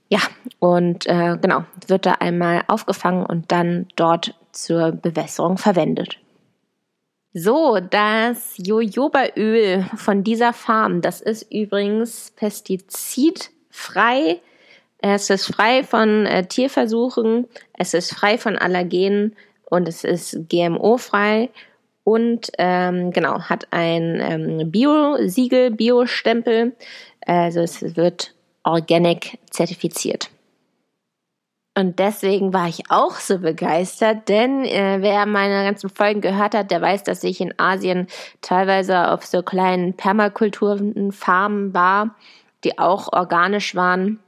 Ja, 0.09 0.21
und 0.59 1.07
äh, 1.07 1.37
genau, 1.41 1.65
wird 1.87 2.07
da 2.07 2.15
einmal 2.15 2.65
aufgefangen 2.67 3.27
und 3.27 3.53
dann 3.53 3.87
dort 3.97 4.35
zur 4.53 4.93
Bewässerung 4.93 5.59
verwendet. 5.59 6.19
So, 7.33 7.79
das 7.79 8.55
Jojobaöl 8.57 9.87
von 9.95 10.25
dieser 10.25 10.53
Farm, 10.53 11.01
das 11.01 11.21
ist 11.21 11.43
übrigens 11.53 12.33
pestizidfrei. 12.33 14.41
Es 14.99 15.31
ist 15.31 15.47
frei 15.47 15.85
von 15.85 16.27
äh, 16.27 16.45
Tierversuchen, 16.47 17.47
es 17.79 17.95
ist 17.95 18.13
frei 18.13 18.37
von 18.37 18.59
Allergenen 18.59 19.37
und 19.65 19.87
es 19.87 20.03
ist 20.03 20.49
GMO-frei 20.49 21.51
und 22.05 22.51
ähm, 22.59 23.11
genau, 23.13 23.43
hat 23.43 23.69
ein 23.71 24.21
ähm, 24.21 24.71
Bio-Siegel, 24.71 25.71
Bio-Stempel. 25.71 26.75
Also 27.27 27.61
es 27.61 27.97
wird 27.97 28.35
organic 28.65 29.39
zertifiziert. 29.51 30.31
Und 31.77 31.99
deswegen 31.99 32.53
war 32.53 32.69
ich 32.69 32.91
auch 32.91 33.15
so 33.15 33.39
begeistert, 33.39 34.29
denn 34.29 34.65
äh, 34.65 34.99
wer 35.01 35.25
meine 35.25 35.65
ganzen 35.65 35.89
Folgen 35.89 36.21
gehört 36.21 36.55
hat, 36.55 36.71
der 36.71 36.83
weiß, 36.83 37.05
dass 37.05 37.23
ich 37.23 37.41
in 37.41 37.55
Asien 37.59 38.09
teilweise 38.41 39.11
auf 39.13 39.25
so 39.25 39.43
kleinen 39.43 39.95
Permakulturenfarmen 39.95 41.73
war, 41.73 42.17
die 42.65 42.79
auch 42.79 43.13
organisch 43.13 43.75
waren. 43.77 44.19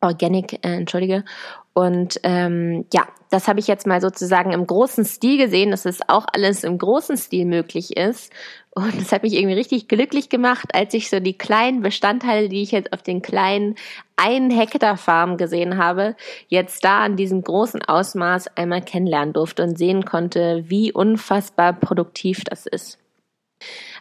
Organic, 0.00 0.54
äh, 0.64 0.74
entschuldige. 0.74 1.24
Und 1.72 2.18
ähm, 2.24 2.84
ja, 2.92 3.06
das 3.30 3.46
habe 3.46 3.60
ich 3.60 3.68
jetzt 3.68 3.86
mal 3.86 4.00
sozusagen 4.00 4.52
im 4.52 4.66
großen 4.66 5.04
Stil 5.04 5.38
gesehen, 5.38 5.70
dass 5.70 5.84
es 5.84 6.00
auch 6.08 6.26
alles 6.32 6.64
im 6.64 6.78
großen 6.78 7.16
Stil 7.16 7.46
möglich 7.46 7.96
ist. 7.96 8.32
Und 8.70 9.00
das 9.00 9.12
hat 9.12 9.22
mich 9.22 9.34
irgendwie 9.34 9.54
richtig 9.54 9.88
glücklich 9.88 10.28
gemacht, 10.28 10.74
als 10.74 10.94
ich 10.94 11.08
so 11.08 11.20
die 11.20 11.38
kleinen 11.38 11.80
Bestandteile, 11.80 12.48
die 12.48 12.62
ich 12.62 12.72
jetzt 12.72 12.92
auf 12.92 13.02
den 13.02 13.22
kleinen 13.22 13.76
einen 14.16 14.50
Hektar 14.50 14.96
Farm 14.96 15.36
gesehen 15.36 15.78
habe, 15.78 16.16
jetzt 16.48 16.84
da 16.84 17.00
an 17.00 17.16
diesem 17.16 17.42
großen 17.42 17.82
Ausmaß 17.82 18.56
einmal 18.56 18.82
kennenlernen 18.82 19.32
durfte 19.32 19.62
und 19.62 19.78
sehen 19.78 20.04
konnte, 20.04 20.64
wie 20.66 20.92
unfassbar 20.92 21.72
produktiv 21.72 22.42
das 22.44 22.66
ist. 22.66 22.98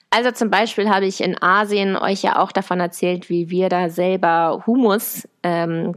Also 0.09 0.31
zum 0.31 0.49
Beispiel 0.49 0.89
habe 0.89 1.05
ich 1.05 1.21
in 1.21 1.41
Asien 1.41 1.95
euch 1.95 2.23
ja 2.23 2.41
auch 2.41 2.51
davon 2.51 2.79
erzählt, 2.79 3.29
wie 3.29 3.49
wir 3.49 3.69
da 3.69 3.89
selber 3.89 4.63
Humus 4.65 5.27
ähm, 5.43 5.95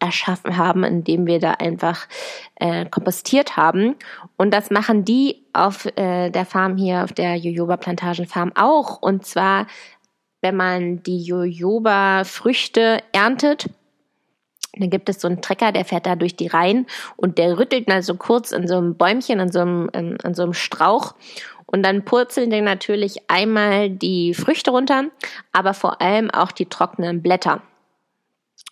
erschaffen 0.00 0.56
haben, 0.56 0.84
indem 0.84 1.26
wir 1.26 1.40
da 1.40 1.52
einfach 1.52 2.06
äh, 2.56 2.86
kompostiert 2.86 3.56
haben. 3.56 3.96
Und 4.36 4.52
das 4.52 4.70
machen 4.70 5.04
die 5.04 5.44
auf 5.52 5.86
äh, 5.96 6.30
der 6.30 6.46
Farm 6.46 6.76
hier, 6.76 7.04
auf 7.04 7.12
der 7.12 7.36
Jojoba 7.36 7.76
Plantagen 7.76 8.26
Farm 8.26 8.52
auch. 8.54 9.02
Und 9.02 9.26
zwar, 9.26 9.66
wenn 10.40 10.56
man 10.56 11.02
die 11.02 11.22
Jojoba 11.22 12.24
Früchte 12.24 13.02
erntet, 13.12 13.68
dann 14.76 14.90
gibt 14.90 15.08
es 15.08 15.20
so 15.20 15.28
einen 15.28 15.42
Trecker, 15.42 15.72
der 15.72 15.84
fährt 15.84 16.06
da 16.06 16.14
durch 16.14 16.36
die 16.36 16.46
Reihen 16.46 16.86
und 17.16 17.38
der 17.38 17.58
rüttelt 17.58 17.88
mal 17.88 18.02
so 18.02 18.14
kurz 18.14 18.52
in 18.52 18.68
so 18.68 18.76
einem 18.76 18.96
Bäumchen, 18.96 19.40
in 19.40 19.50
so 19.50 19.60
einem, 19.60 19.90
in, 19.92 20.16
in 20.16 20.34
so 20.34 20.42
einem 20.42 20.52
Strauch 20.52 21.14
und 21.66 21.82
dann 21.82 22.04
purzeln 22.04 22.50
die 22.50 22.60
natürlich 22.60 23.28
einmal 23.28 23.90
die 23.90 24.34
Früchte 24.34 24.70
runter, 24.70 25.04
aber 25.52 25.74
vor 25.74 26.00
allem 26.00 26.30
auch 26.30 26.52
die 26.52 26.66
trockenen 26.66 27.22
Blätter. 27.22 27.62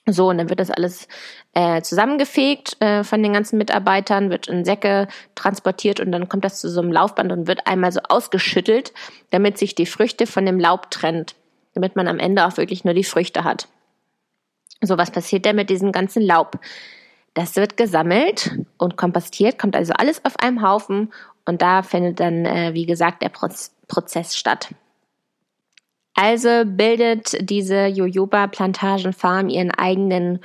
So, 0.08 0.28
und 0.28 0.38
dann 0.38 0.48
wird 0.48 0.60
das 0.60 0.70
alles 0.70 1.08
äh, 1.52 1.82
zusammengefegt 1.82 2.80
äh, 2.80 3.02
von 3.02 3.22
den 3.22 3.32
ganzen 3.32 3.58
Mitarbeitern, 3.58 4.30
wird 4.30 4.46
in 4.46 4.64
Säcke 4.64 5.08
transportiert 5.34 5.98
und 5.98 6.12
dann 6.12 6.28
kommt 6.28 6.44
das 6.44 6.60
zu 6.60 6.70
so 6.70 6.80
einem 6.80 6.92
Laufband 6.92 7.32
und 7.32 7.48
wird 7.48 7.66
einmal 7.66 7.90
so 7.90 8.00
ausgeschüttelt, 8.08 8.92
damit 9.30 9.58
sich 9.58 9.74
die 9.74 9.86
Früchte 9.86 10.28
von 10.28 10.46
dem 10.46 10.60
Laub 10.60 10.92
trennt, 10.92 11.34
damit 11.74 11.96
man 11.96 12.06
am 12.06 12.20
Ende 12.20 12.46
auch 12.46 12.56
wirklich 12.56 12.84
nur 12.84 12.94
die 12.94 13.04
Früchte 13.04 13.42
hat. 13.42 13.66
So, 14.80 14.96
was 14.96 15.10
passiert 15.10 15.44
denn 15.44 15.56
mit 15.56 15.70
diesem 15.70 15.90
ganzen 15.90 16.22
Laub? 16.22 16.60
Das 17.34 17.56
wird 17.56 17.76
gesammelt 17.76 18.56
und 18.78 18.96
kompostiert, 18.96 19.58
kommt 19.58 19.74
also 19.74 19.92
alles 19.92 20.24
auf 20.24 20.38
einem 20.38 20.62
Haufen 20.62 21.12
und 21.46 21.62
da 21.62 21.82
findet 21.82 22.20
dann, 22.20 22.44
äh, 22.44 22.74
wie 22.74 22.86
gesagt, 22.86 23.22
der 23.22 23.28
Proz 23.30 23.72
Prozess 23.88 24.36
statt. 24.36 24.70
Also 26.16 26.62
bildet 26.64 27.36
diese 27.40 27.86
Jojoba 27.86 28.46
Plantagenfarm 28.46 29.48
ihren 29.48 29.70
eigenen 29.70 30.40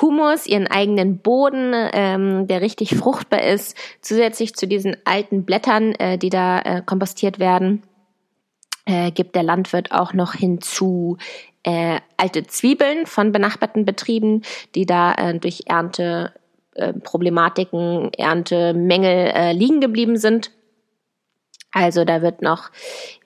Humus, 0.00 0.46
ihren 0.46 0.66
eigenen 0.66 1.18
Boden, 1.18 1.74
ähm, 1.92 2.46
der 2.46 2.62
richtig 2.62 2.96
fruchtbar 2.96 3.42
ist, 3.42 3.76
zusätzlich 4.00 4.54
zu 4.54 4.66
diesen 4.66 4.96
alten 5.04 5.44
Blättern, 5.44 5.94
äh, 5.96 6.16
die 6.16 6.30
da 6.30 6.60
äh, 6.60 6.82
kompostiert 6.84 7.38
werden, 7.38 7.82
äh, 8.86 9.10
gibt 9.10 9.34
der 9.36 9.42
Landwirt 9.42 9.92
auch 9.92 10.14
noch 10.14 10.32
hinzu 10.32 11.18
äh, 11.62 12.00
alte 12.16 12.44
Zwiebeln 12.46 13.04
von 13.04 13.32
benachbarten 13.32 13.84
Betrieben, 13.84 14.42
die 14.74 14.86
da 14.86 15.12
äh, 15.12 15.38
durch 15.38 15.64
Ernte 15.66 16.32
äh, 16.74 16.94
Problematiken, 16.94 18.12
Erntemängel 18.14 19.30
äh, 19.34 19.52
liegen 19.52 19.82
geblieben 19.82 20.16
sind. 20.16 20.52
Also 21.72 22.04
da 22.04 22.22
wird 22.22 22.42
noch, 22.42 22.70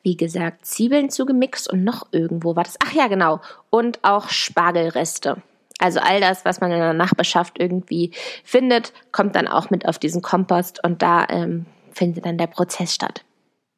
wie 0.02 0.16
gesagt, 0.16 0.64
Zwiebeln 0.64 1.11
zugemixt 1.11 1.70
und 1.70 1.85
noch 1.85 2.06
irgendwo 2.12 2.56
war 2.56 2.64
das. 2.64 2.76
Ach 2.85 2.92
ja, 2.92 3.09
genau. 3.09 3.40
Und 3.70 3.98
auch 4.02 4.28
Spargelreste. 4.28 5.42
Also 5.78 6.00
all 6.00 6.20
das, 6.20 6.44
was 6.44 6.61
man 6.61 6.70
in 6.72 6.78
der 6.78 6.94
Nachbarschaft 6.94 7.59
irgendwie 7.59 8.12
findet, 8.44 8.92
kommt 9.12 9.37
dann 9.37 9.46
auch 9.48 9.70
mit 9.70 9.87
auf 9.87 9.98
diesen 9.98 10.22
Kompost 10.22 10.82
und 10.82 11.02
da 11.02 11.26
ähm, 11.28 11.66
findet 11.90 12.24
dann 12.24 12.38
der 12.38 12.46
Prozess 12.46 12.94
statt. 12.94 13.24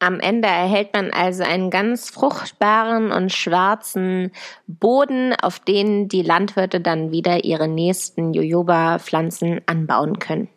Am 0.01 0.21
Ende 0.21 0.47
erhält 0.47 0.93
man 0.93 1.11
also 1.11 1.43
einen 1.43 1.69
ganz 1.69 2.09
fruchtbaren 2.09 3.11
und 3.11 3.33
schwarzen 3.33 4.31
Boden, 4.65 5.33
auf 5.41 5.59
den 5.59 6.07
die 6.07 6.21
Landwirte 6.21 6.79
dann 6.79 7.11
wieder 7.11 7.43
ihre 7.43 7.67
nächsten 7.67 8.33
Jojoba-Pflanzen 8.33 9.59
anbauen 9.65 10.19
können. 10.19 10.47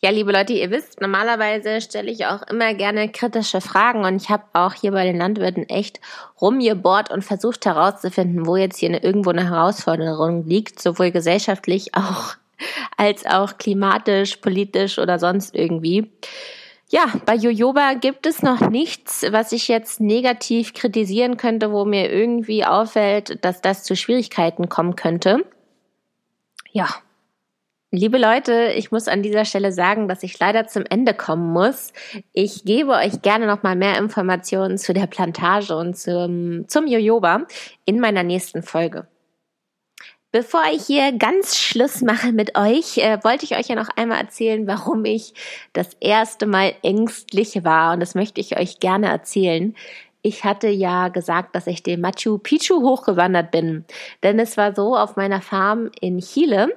Ja, 0.00 0.10
liebe 0.10 0.30
Leute, 0.30 0.52
ihr 0.52 0.70
wisst, 0.70 1.00
normalerweise 1.00 1.80
stelle 1.80 2.12
ich 2.12 2.24
auch 2.26 2.42
immer 2.42 2.72
gerne 2.74 3.10
kritische 3.10 3.60
Fragen 3.60 4.04
und 4.04 4.22
ich 4.22 4.28
habe 4.28 4.44
auch 4.52 4.72
hier 4.72 4.92
bei 4.92 5.04
den 5.04 5.18
Landwirten 5.18 5.68
echt 5.68 6.00
rumgebohrt 6.40 7.10
und 7.10 7.24
versucht 7.24 7.66
herauszufinden, 7.66 8.46
wo 8.46 8.54
jetzt 8.54 8.78
hier 8.78 8.90
eine, 8.90 9.02
irgendwo 9.02 9.30
eine 9.30 9.50
Herausforderung 9.50 10.46
liegt, 10.46 10.80
sowohl 10.80 11.10
gesellschaftlich 11.10 11.94
auch 11.96 12.36
als 12.96 13.26
auch 13.26 13.58
klimatisch, 13.58 14.36
politisch 14.36 15.00
oder 15.00 15.18
sonst 15.18 15.56
irgendwie. 15.56 16.12
Ja, 16.90 17.06
bei 17.26 17.34
Jojoba 17.34 17.94
gibt 17.94 18.24
es 18.26 18.40
noch 18.40 18.70
nichts, 18.70 19.26
was 19.30 19.50
ich 19.50 19.66
jetzt 19.66 19.98
negativ 20.00 20.74
kritisieren 20.74 21.36
könnte, 21.36 21.72
wo 21.72 21.84
mir 21.84 22.08
irgendwie 22.10 22.64
auffällt, 22.64 23.44
dass 23.44 23.62
das 23.62 23.82
zu 23.82 23.96
Schwierigkeiten 23.96 24.68
kommen 24.68 24.94
könnte. 24.94 25.44
Ja, 26.70 26.88
Liebe 27.90 28.18
Leute, 28.18 28.74
ich 28.76 28.90
muss 28.90 29.08
an 29.08 29.22
dieser 29.22 29.46
Stelle 29.46 29.72
sagen, 29.72 30.08
dass 30.08 30.22
ich 30.22 30.38
leider 30.38 30.66
zum 30.66 30.84
Ende 30.84 31.14
kommen 31.14 31.54
muss. 31.54 31.94
Ich 32.34 32.64
gebe 32.64 32.92
euch 32.92 33.22
gerne 33.22 33.46
noch 33.46 33.62
mal 33.62 33.76
mehr 33.76 33.96
Informationen 33.96 34.76
zu 34.76 34.92
der 34.92 35.06
Plantage 35.06 35.74
und 35.74 35.96
zum, 35.96 36.68
zum 36.68 36.86
Jojoba 36.86 37.46
in 37.86 37.98
meiner 37.98 38.24
nächsten 38.24 38.62
Folge. 38.62 39.08
Bevor 40.32 40.64
ich 40.70 40.84
hier 40.84 41.12
ganz 41.12 41.56
Schluss 41.56 42.02
mache 42.02 42.32
mit 42.32 42.58
euch, 42.58 42.98
äh, 42.98 43.24
wollte 43.24 43.46
ich 43.46 43.56
euch 43.56 43.68
ja 43.68 43.74
noch 43.74 43.88
einmal 43.96 44.20
erzählen, 44.20 44.66
warum 44.66 45.06
ich 45.06 45.32
das 45.72 45.96
erste 45.98 46.44
Mal 46.44 46.74
ängstlich 46.82 47.64
war. 47.64 47.94
Und 47.94 48.00
das 48.00 48.14
möchte 48.14 48.38
ich 48.42 48.58
euch 48.58 48.80
gerne 48.80 49.08
erzählen. 49.08 49.74
Ich 50.20 50.44
hatte 50.44 50.68
ja 50.68 51.08
gesagt, 51.08 51.56
dass 51.56 51.66
ich 51.66 51.82
den 51.82 52.02
Machu 52.02 52.36
Picchu 52.36 52.82
hochgewandert 52.82 53.50
bin. 53.50 53.86
Denn 54.22 54.38
es 54.38 54.58
war 54.58 54.74
so 54.74 54.94
auf 54.94 55.16
meiner 55.16 55.40
Farm 55.40 55.90
in 56.02 56.18
Chile 56.18 56.68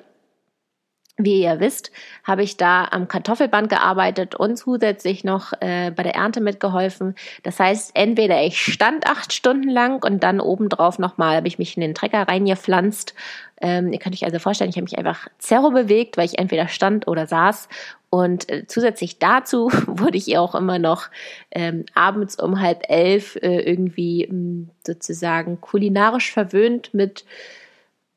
wie 1.25 1.41
ihr 1.41 1.60
wisst, 1.60 1.91
habe 2.23 2.43
ich 2.43 2.57
da 2.57 2.88
am 2.91 3.07
Kartoffelband 3.07 3.69
gearbeitet 3.69 4.36
und 4.36 4.57
zusätzlich 4.57 5.23
noch 5.23 5.53
äh, 5.60 5.91
bei 5.91 6.03
der 6.03 6.15
Ernte 6.15 6.41
mitgeholfen. 6.41 7.15
Das 7.43 7.60
heißt, 7.60 7.91
entweder 7.93 8.41
ich 8.43 8.60
stand 8.60 9.07
acht 9.07 9.34
Stunden 9.34 9.69
lang 9.69 10.03
und 10.03 10.23
dann 10.23 10.39
obendrauf 10.39 10.99
nochmal 10.99 11.38
habe 11.38 11.47
ich 11.47 11.60
mich 11.60 11.75
in 11.77 11.81
den 11.81 11.95
Trecker 11.95 12.27
reingepflanzt. 12.27 13.13
Ähm, 13.62 13.93
ihr 13.93 13.99
könnt 13.99 14.15
euch 14.15 14.25
also 14.25 14.39
vorstellen, 14.39 14.69
ich 14.69 14.75
habe 14.75 14.86
mich 14.86 14.97
einfach 14.97 15.27
zerro 15.38 15.69
bewegt, 15.71 16.17
weil 16.17 16.25
ich 16.25 16.39
entweder 16.39 16.67
stand 16.67 17.07
oder 17.07 17.27
saß. 17.27 17.69
Und 18.10 18.49
äh, 18.49 18.67
zusätzlich 18.67 19.19
dazu 19.19 19.71
wurde 19.88 20.17
ich 20.17 20.38
auch 20.38 20.53
immer 20.53 20.79
noch 20.79 21.10
ähm, 21.51 21.86
abends 21.93 22.38
um 22.39 22.60
halb 22.60 22.84
elf 22.89 23.38
äh, 23.38 23.62
irgendwie 23.62 24.27
mh, 24.27 24.31
hm, 24.31 24.69
sozusagen 24.86 25.62
kulinarisch 25.62 26.31
verwöhnt 26.31 26.93
mit 26.93 27.23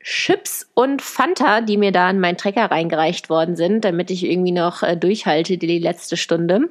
Chips 0.04 0.70
und 0.74 1.00
Fanta, 1.00 1.62
die 1.62 1.78
mir 1.78 1.90
da 1.90 2.10
in 2.10 2.20
meinen 2.20 2.36
Trecker 2.36 2.70
reingereicht 2.70 3.30
worden 3.30 3.56
sind, 3.56 3.86
damit 3.86 4.10
ich 4.10 4.30
irgendwie 4.30 4.52
noch 4.52 4.82
äh, 4.82 4.98
durchhalte 4.98 5.56
die 5.56 5.78
letzte 5.78 6.18
Stunde. 6.18 6.68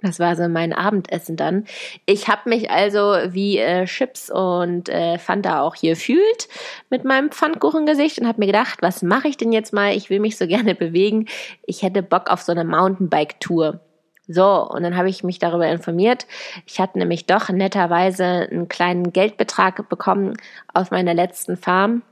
Das 0.00 0.18
war 0.18 0.34
so 0.34 0.48
mein 0.48 0.72
Abendessen 0.72 1.36
dann. 1.36 1.66
Ich 2.06 2.28
habe 2.28 2.48
mich 2.48 2.70
also 2.70 3.14
wie 3.28 3.58
äh, 3.58 3.84
Chips 3.84 4.30
und 4.30 4.88
äh, 4.88 5.18
Fanta 5.18 5.60
auch 5.60 5.74
hier 5.74 5.96
fühlt 5.96 6.48
mit 6.88 7.04
meinem 7.04 7.30
Pfannkuchengesicht 7.30 8.18
und 8.18 8.26
habe 8.26 8.40
mir 8.40 8.46
gedacht, 8.46 8.78
was 8.80 9.02
mache 9.02 9.28
ich 9.28 9.36
denn 9.36 9.52
jetzt 9.52 9.74
mal? 9.74 9.94
Ich 9.94 10.08
will 10.08 10.20
mich 10.20 10.38
so 10.38 10.46
gerne 10.46 10.74
bewegen. 10.74 11.26
Ich 11.66 11.82
hätte 11.82 12.02
Bock 12.02 12.30
auf 12.30 12.40
so 12.40 12.52
eine 12.52 12.64
Mountainbike-Tour. 12.64 13.80
So, 14.28 14.66
und 14.66 14.82
dann 14.82 14.96
habe 14.96 15.10
ich 15.10 15.24
mich 15.24 15.40
darüber 15.40 15.68
informiert. 15.68 16.26
Ich 16.64 16.80
hatte 16.80 16.98
nämlich 16.98 17.26
doch 17.26 17.50
netterweise 17.50 18.24
einen 18.24 18.68
kleinen 18.68 19.12
Geldbetrag 19.12 19.90
bekommen 19.90 20.38
auf 20.72 20.90
meiner 20.90 21.12
letzten 21.12 21.58
Farm 21.58 22.02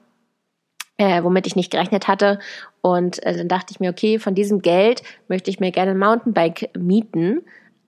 äh, 0.99 1.23
womit 1.23 1.47
ich 1.47 1.57
nicht 1.57 1.71
gerechnet 1.71 2.09
hatte. 2.09 2.39
Und 2.83 3.23
äh, 3.23 3.37
dann 3.37 3.49
dachte 3.49 3.73
ich 3.73 3.81
mir, 3.81 3.91
okay, 3.91 4.19
von 4.19 4.35
diesem 4.35 4.61
Geld 4.61 5.03
möchte 5.29 5.51
ich 5.51 5.61
mir 5.61 5.71
gerne 5.71 5.93
ein 5.93 5.99
Mountainbike 5.99 6.71
mieten. 6.77 7.41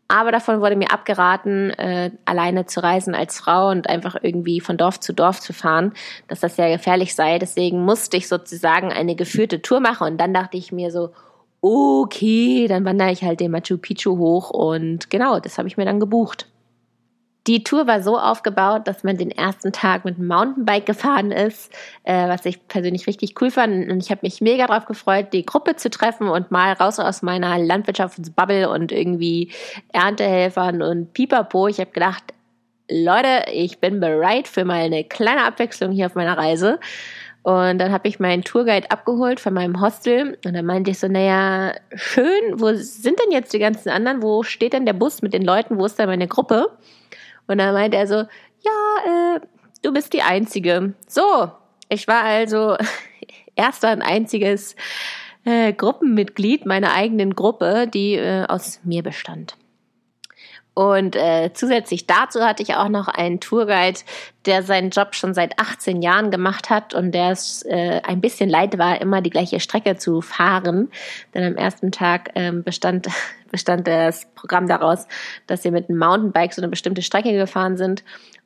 Aber 0.09 0.33
davon 0.33 0.61
wurde 0.61 0.75
mir 0.75 0.93
abgeraten, 0.93 1.71
äh, 1.71 2.11
alleine 2.25 2.67
zu 2.67 2.83
reisen 2.83 3.15
als 3.15 3.39
Frau 3.39 3.71
und 3.71 3.89
einfach 3.89 4.17
irgendwie 4.21 4.61
von 4.61 4.77
Dorf 4.77 4.99
zu 4.99 5.13
Dorf 5.13 5.41
zu 5.41 5.53
fahren, 5.53 5.93
dass 6.27 6.41
das 6.41 6.57
sehr 6.57 6.71
gefährlich 6.71 7.15
sei. 7.15 7.39
Deswegen 7.39 7.85
musste 7.85 8.17
ich 8.17 8.27
sozusagen 8.27 8.91
eine 8.91 9.15
geführte 9.15 9.63
Tour 9.63 9.79
machen. 9.79 10.09
Und 10.09 10.19
dann 10.19 10.35
dachte 10.35 10.57
ich 10.57 10.73
mir 10.73 10.91
so, 10.91 11.11
okay, 11.61 12.67
dann 12.69 12.85
wandere 12.85 13.13
ich 13.13 13.23
halt 13.23 13.39
den 13.39 13.53
Machu 13.53 13.79
Picchu 13.79 14.19
hoch. 14.19 14.51
Und 14.51 15.11
genau, 15.11 15.39
das 15.39 15.59
habe 15.59 15.69
ich 15.69 15.77
mir 15.77 15.85
dann 15.85 16.01
gebucht. 16.01 16.50
Die 17.47 17.65
Tour 17.65 17.87
war 17.87 18.03
so 18.03 18.19
aufgebaut, 18.19 18.87
dass 18.87 19.03
man 19.03 19.17
den 19.17 19.31
ersten 19.31 19.73
Tag 19.73 20.05
mit 20.05 20.19
dem 20.19 20.27
Mountainbike 20.27 20.85
gefahren 20.85 21.33
ist, 21.33 21.73
äh, 22.05 22.29
was 22.29 22.45
ich 22.45 22.67
persönlich 22.69 23.07
richtig 23.07 23.41
cool 23.41 23.51
fand. 23.51 23.91
Und 23.91 24.03
ich 24.03 24.11
habe 24.11 24.21
mich 24.23 24.41
mega 24.41 24.67
darauf 24.67 24.85
gefreut, 24.85 25.29
die 25.33 25.47
Gruppe 25.47 25.77
zu 25.77 25.89
treffen 25.89 26.29
und 26.29 26.51
mal 26.51 26.73
raus 26.75 26.99
aus 26.99 27.23
meiner 27.23 27.59
Landwirtschaftsbubble 27.59 28.69
und 28.69 28.93
irgendwie 28.93 29.53
Erntehelfern 29.93 30.83
und 30.83 31.15
Pipapo. 31.15 31.69
Ich 31.69 31.81
habe 31.81 31.91
gedacht, 31.93 32.25
Leute, 32.91 33.51
ich 33.53 33.79
bin 33.79 34.01
bereit 34.01 34.49
für 34.49 34.65
mal 34.65 34.81
eine 34.81 35.05
kleine 35.05 35.45
Abwechslung 35.45 35.93
hier 35.93 36.07
auf 36.07 36.15
meiner 36.17 36.37
Reise. 36.37 36.79
Und 37.43 37.79
dann 37.79 37.91
habe 37.91 38.07
ich 38.07 38.21
meinen 38.21 38.43
Tourguide 38.43 38.91
abgeholt 38.91 39.41
von 39.41 39.55
meinem 39.55 39.81
Hostel 39.81 40.37
und 40.45 40.53
dann 40.53 40.67
meinte 40.67 40.91
ich 40.91 40.99
so, 40.99 41.09
naja, 41.09 41.73
schön, 41.95 42.61
wo 42.61 42.75
sind 42.75 43.19
denn 43.19 43.33
jetzt 43.33 43.55
die 43.55 43.59
ganzen 43.59 43.89
anderen? 43.89 44.23
Wo 44.23 44.43
steht 44.43 44.75
denn 44.75 44.85
der 44.85 44.93
Bus 44.93 45.23
mit 45.23 45.33
den 45.33 45.43
Leuten? 45.43 45.79
Wo 45.79 45.87
ist 45.87 45.99
da 45.99 46.05
meine 46.05 46.29
Gruppe? 46.29 46.71
Und 47.51 47.59
dann 47.59 47.75
meinte 47.75 47.97
er 47.97 48.07
so, 48.07 48.15
ja, 48.15 49.37
äh, 49.37 49.41
du 49.83 49.93
bist 49.93 50.13
die 50.13 50.23
Einzige. 50.23 50.95
So, 51.09 51.51
ich 51.89 52.07
war 52.07 52.23
also 52.23 52.77
erster 53.57 53.93
und 53.93 54.03
einziges 54.03 54.77
äh, 55.45 55.73
Gruppenmitglied 55.73 56.65
meiner 56.65 56.93
eigenen 56.93 57.35
Gruppe, 57.35 57.89
die 57.93 58.15
äh, 58.15 58.45
aus 58.47 58.79
mir 58.85 59.03
bestand. 59.03 59.57
Und 60.75 61.17
äh, 61.17 61.51
zusätzlich 61.53 62.07
dazu 62.07 62.41
hatte 62.43 62.63
ich 62.63 62.77
auch 62.77 62.89
noch 62.89 63.09
einen 63.09 63.41
Tourguide, 63.41 64.01
der 64.47 64.63
seinen 64.63 64.91
Job 64.91 65.17
schon 65.17 65.35
seit 65.35 65.59
18 65.59 66.01
Jahren 66.01 66.31
gemacht 66.31 66.71
hat 66.71 66.95
und 66.95 67.13
der 67.13 67.33
es 67.33 67.65
äh, 67.67 68.01
ein 68.05 68.21
bisschen 68.21 68.49
leid 68.49 68.79
war, 68.79 69.01
immer 69.01 69.21
die 69.21 69.31
gleiche 69.31 69.59
Strecke 69.59 69.97
zu 69.97 70.21
fahren. 70.21 70.89
Denn 71.35 71.43
am 71.45 71.57
ersten 71.57 71.91
Tag 71.91 72.31
ähm, 72.37 72.63
bestand, 72.63 73.09
bestand 73.51 73.87
das 73.87 74.27
Programm 74.35 74.67
daraus, 74.67 75.07
dass 75.47 75.63
sie 75.63 75.71
mit 75.71 75.89
einem 75.89 75.99
Mountainbike 75.99 76.55
so 76.55 76.63
eine 76.63 76.69
bestimmte 76.69 77.03
Strecke 77.03 77.33
gefahren 77.33 77.77
sind. 77.77 78.03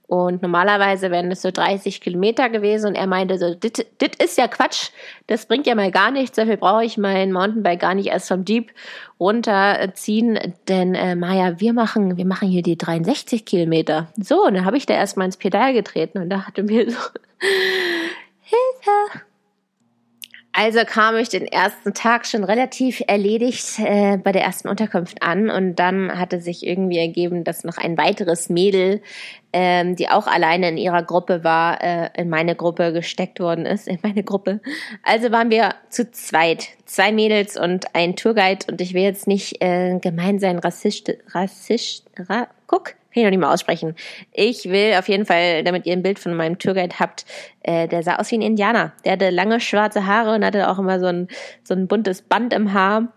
Und 0.07 0.43
normalerweise 0.43 1.11
wären 1.11 1.31
es 1.31 1.41
so 1.41 1.51
30 1.51 2.01
Kilometer 2.03 2.51
gewesen. 2.51 2.89
Und 2.89 2.95
er 2.95 3.07
meinte 3.07 3.39
so, 3.39 3.55
das 3.55 4.11
ist 4.19 4.37
ja 4.37 4.49
Quatsch, 4.49 4.91
das 5.29 5.47
bringt 5.47 5.67
ja 5.67 5.75
mal 5.75 5.91
gar 5.91 6.11
nichts, 6.11 6.37
dafür 6.37 6.59
brauche 6.59 6.85
ich 6.85 6.99
mein 6.99 7.33
Mountainbike 7.33 7.81
gar 7.81 7.95
nicht 7.95 8.09
erst 8.09 8.29
vom 8.29 8.45
Jeep 8.45 8.71
runterziehen, 9.19 10.39
denn 10.69 10.95
äh, 10.95 11.17
Maja, 11.17 11.59
wir 11.59 11.73
machen, 11.73 12.19
wir 12.19 12.27
machen 12.27 12.49
hier 12.49 12.63
die 12.63 12.77
63 12.77 13.47
Kilometer. 13.47 14.09
So, 14.17 14.45
und 14.45 14.55
dann 14.55 14.67
habe 14.67 14.77
ich 14.77 14.85
da 14.85 14.95
erstmal 14.95 15.27
ins 15.27 15.39
Pedal 15.39 15.73
getreten. 15.73 16.19
Und 16.19 16.29
da 16.29 16.47
hatte 16.47 16.63
mir 16.63 16.91
so, 16.91 16.99
Hilfe! 18.43 19.25
Also 20.57 20.85
kam 20.87 21.17
ich 21.17 21.31
den 21.31 21.49
ersten 21.49 21.95
Tag 21.95 22.27
schon 22.27 22.45
relativ 22.45 23.03
erledigt 23.09 23.81
äh, 23.81 24.19
bei 24.19 24.31
der 24.31 24.45
ersten 24.45 24.69
Unterkunft 24.69 25.21
an. 25.21 25.51
Und 25.51 25.81
dann 25.81 26.17
hatte 26.17 26.41
sich 26.41 26.65
irgendwie 26.65 26.99
ergeben, 26.99 27.43
dass 27.43 27.65
noch 27.65 27.77
ein 27.77 27.99
weiteres 27.99 28.49
Mädel, 28.49 29.03
ähm, 29.53 29.97
die 29.97 30.09
auch 30.09 30.29
alleine 30.29 30.69
in 30.69 30.77
ihrer 30.77 31.03
Gruppe 31.03 31.43
war, 31.43 31.83
äh, 31.83 32.11
in 32.17 32.29
meine 32.29 32.55
Gruppe 32.55 32.93
gesteckt 32.93 33.41
worden 33.41 33.67
ist, 33.67 33.89
in 33.89 33.99
meine 34.05 34.23
Gruppe. 34.23 34.61
Also 35.03 35.33
waren 35.33 35.51
wir 35.51 35.75
zu 35.89 36.13
zweit, 36.13 36.69
zwei 36.85 37.11
Mädels 37.11 37.57
und 37.57 37.93
ein 37.97 38.15
Tourguide. 38.15 38.67
Und 38.71 38.81
ich 38.81 38.95
will 38.95 39.03
jetzt 39.03 39.27
nicht 39.27 39.61
äh, 39.61 39.99
gemein 39.99 40.39
sein, 40.39 40.61
rassist, 40.61 41.11
rassist, 41.33 42.09
ra, 42.29 42.47
guck, 42.69 42.95
kann 43.15 43.21
ich 43.21 43.25
noch 43.25 43.31
nicht 43.31 43.41
mal 43.41 43.53
aussprechen. 43.53 43.95
Ich 44.33 44.65
will 44.65 44.95
auf 44.99 45.09
jeden 45.09 45.25
Fall, 45.25 45.63
damit 45.63 45.87
ihr 45.87 45.93
ein 45.93 46.03
Bild 46.03 46.19
von 46.19 46.35
meinem 46.35 46.59
Tourguide 46.59 46.99
habt, 46.99 47.25
äh, 47.63 47.87
der 47.87 48.03
sah 48.03 48.17
aus 48.17 48.31
wie 48.33 48.39
ein 48.39 48.43
Indianer. 48.43 48.93
Der 49.05 49.13
hatte 49.13 49.31
lange 49.31 49.61
schwarze 49.61 50.07
Haare 50.07 50.35
und 50.35 50.45
hatte 50.45 50.69
auch 50.69 50.79
immer 50.79 50.99
so 50.99 51.07
ein, 51.07 51.29
so 51.63 51.75
ein 51.75 51.87
buntes 51.87 52.23
Band 52.23 52.53
im 52.53 52.73
Haar 52.73 53.13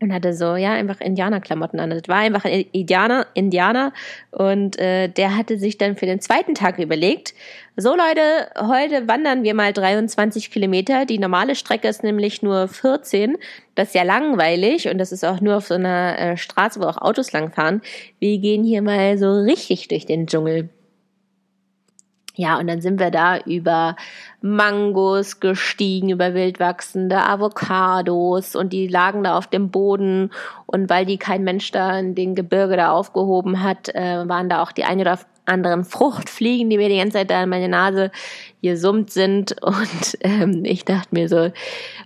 und 0.00 0.12
hatte 0.12 0.34
so, 0.34 0.56
ja, 0.56 0.72
einfach 0.72 1.00
Indianerklamotten 1.00 1.80
an. 1.80 1.90
Das 1.90 2.02
war 2.06 2.18
einfach 2.18 2.44
ein 2.44 2.66
Indianer, 2.72 3.26
Indianer 3.34 3.92
und 4.30 4.78
äh, 4.78 5.08
der 5.08 5.36
hatte 5.36 5.58
sich 5.58 5.78
dann 5.78 5.96
für 5.96 6.06
den 6.06 6.20
zweiten 6.20 6.54
Tag 6.54 6.78
überlegt, 6.78 7.34
so 7.76 7.90
Leute, 7.90 8.48
heute 8.58 9.06
wandern 9.06 9.42
wir 9.42 9.54
mal 9.54 9.72
23 9.72 10.50
Kilometer. 10.50 11.04
Die 11.04 11.18
normale 11.18 11.54
Strecke 11.54 11.88
ist 11.88 12.02
nämlich 12.02 12.42
nur 12.42 12.68
14. 12.68 13.36
Das 13.74 13.88
ist 13.88 13.94
ja 13.94 14.02
langweilig 14.02 14.88
und 14.88 14.98
das 14.98 15.12
ist 15.12 15.24
auch 15.24 15.40
nur 15.40 15.58
auf 15.58 15.66
so 15.66 15.74
einer 15.74 16.18
äh, 16.18 16.36
Straße, 16.36 16.80
wo 16.80 16.84
auch 16.84 16.96
Autos 16.96 17.32
langfahren. 17.32 17.82
Wir 18.18 18.38
gehen 18.38 18.64
hier 18.64 18.80
mal 18.80 19.18
so 19.18 19.40
richtig 19.40 19.88
durch 19.88 20.06
den 20.06 20.26
Dschungel. 20.26 20.70
Ja, 22.38 22.58
und 22.58 22.66
dann 22.66 22.82
sind 22.82 23.00
wir 23.00 23.10
da 23.10 23.38
über 23.38 23.96
Mangos 24.42 25.40
gestiegen, 25.40 26.10
über 26.10 26.34
wildwachsende 26.34 27.16
Avocados 27.16 28.54
und 28.54 28.74
die 28.74 28.88
lagen 28.88 29.24
da 29.24 29.38
auf 29.38 29.46
dem 29.46 29.70
Boden. 29.70 30.30
Und 30.66 30.90
weil 30.90 31.06
die 31.06 31.16
kein 31.16 31.44
Mensch 31.44 31.70
da 31.72 31.98
in 31.98 32.14
den 32.14 32.34
Gebirge 32.34 32.76
da 32.76 32.92
aufgehoben 32.92 33.62
hat, 33.62 33.88
äh, 33.94 34.28
waren 34.28 34.50
da 34.50 34.62
auch 34.62 34.72
die 34.72 34.84
eine 34.84 35.02
oder 35.02 35.18
anderen 35.46 35.84
Fruchtfliegen, 35.84 36.68
die 36.68 36.76
mir 36.76 36.90
die 36.90 36.98
ganze 36.98 37.18
Zeit 37.18 37.30
da 37.30 37.42
in 37.42 37.48
meine 37.48 37.70
Nase 37.70 38.10
gesummt 38.62 39.10
sind. 39.10 39.56
Und 39.62 40.18
ähm, 40.20 40.62
ich 40.66 40.84
dachte 40.84 41.08
mir 41.12 41.30
so, 41.30 41.50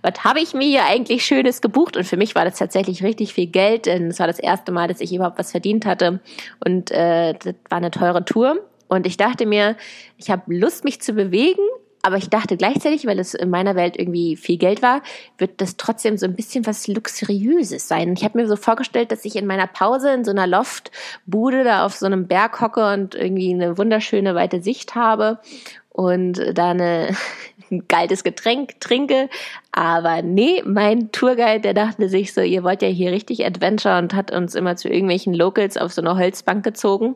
was 0.01 0.23
habe 0.23 0.39
ich 0.39 0.53
mir 0.53 0.65
hier 0.65 0.85
eigentlich 0.85 1.25
Schönes 1.25 1.59
gebucht? 1.59 1.97
Und 1.97 2.05
für 2.05 2.17
mich 2.17 2.35
war 2.35 2.45
das 2.45 2.57
tatsächlich 2.57 3.03
richtig 3.03 3.33
viel 3.33 3.47
Geld, 3.47 3.85
denn 3.85 4.07
es 4.07 4.19
war 4.19 4.27
das 4.27 4.39
erste 4.39 4.71
Mal, 4.71 4.87
dass 4.87 5.01
ich 5.01 5.13
überhaupt 5.13 5.39
was 5.39 5.51
verdient 5.51 5.85
hatte. 5.85 6.21
Und 6.63 6.89
äh, 6.91 7.33
das 7.33 7.55
war 7.69 7.79
eine 7.79 7.91
teure 7.91 8.23
Tour 8.23 8.61
und 8.91 9.07
ich 9.07 9.15
dachte 9.15 9.45
mir, 9.45 9.77
ich 10.17 10.29
habe 10.29 10.53
Lust, 10.53 10.83
mich 10.83 11.01
zu 11.01 11.13
bewegen, 11.13 11.61
aber 12.01 12.17
ich 12.17 12.29
dachte 12.29 12.57
gleichzeitig, 12.57 13.05
weil 13.05 13.19
es 13.19 13.33
in 13.33 13.49
meiner 13.49 13.75
Welt 13.77 13.97
irgendwie 13.97 14.35
viel 14.35 14.57
Geld 14.57 14.81
war, 14.81 15.01
wird 15.37 15.61
das 15.61 15.77
trotzdem 15.77 16.17
so 16.17 16.25
ein 16.25 16.35
bisschen 16.35 16.65
was 16.65 16.89
Luxuriöses 16.89 17.87
sein. 17.87 18.11
Ich 18.17 18.25
habe 18.25 18.37
mir 18.37 18.47
so 18.49 18.57
vorgestellt, 18.57 19.13
dass 19.13 19.23
ich 19.23 19.37
in 19.37 19.47
meiner 19.47 19.67
Pause 19.67 20.11
in 20.11 20.25
so 20.25 20.31
einer 20.31 20.45
Loftbude 20.45 21.63
da 21.63 21.85
auf 21.85 21.95
so 21.95 22.05
einem 22.05 22.27
Berg 22.27 22.59
hocke 22.59 22.91
und 22.91 23.15
irgendwie 23.15 23.53
eine 23.53 23.77
wunderschöne 23.77 24.35
weite 24.35 24.61
Sicht 24.61 24.93
habe 24.93 25.39
und 25.87 26.41
da 26.53 26.71
eine 26.71 27.15
ein 27.71 27.87
kaltes 27.87 28.25
Getränk 28.25 28.81
trinke. 28.81 29.29
Aber 29.71 30.21
nee, 30.21 30.61
mein 30.65 31.13
Tourguide, 31.13 31.61
der 31.61 31.73
dachte 31.73 32.09
sich 32.09 32.33
so, 32.33 32.41
ihr 32.41 32.63
wollt 32.63 32.81
ja 32.81 32.89
hier 32.89 33.13
richtig 33.13 33.45
Adventure 33.45 33.99
und 33.99 34.13
hat 34.13 34.31
uns 34.31 34.53
immer 34.53 34.75
zu 34.75 34.89
irgendwelchen 34.89 35.33
Locals 35.33 35.77
auf 35.77 35.93
so 35.93 36.01
eine 36.01 36.17
Holzbank 36.17 36.65
gezogen, 36.65 37.15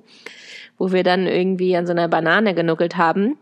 wo 0.78 0.92
wir 0.92 1.04
dann 1.04 1.28
irgendwie 1.28 1.76
an 1.76 1.86
so 1.86 1.92
einer 1.92 2.08
Banane 2.08 2.54
genuckelt 2.54 2.98
haben 2.98 3.38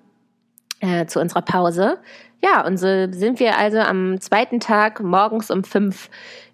äh, 0.80 1.06
zu 1.06 1.20
unserer 1.20 1.42
Pause. 1.42 1.98
Ja, 2.44 2.66
und 2.66 2.78
so 2.78 3.12
sind 3.12 3.40
wir 3.40 3.58
also 3.58 3.80
am 3.80 4.20
zweiten 4.20 4.60
Tag 4.60 5.02
morgens 5.02 5.50
um 5.50 5.64
fünf 5.64 6.10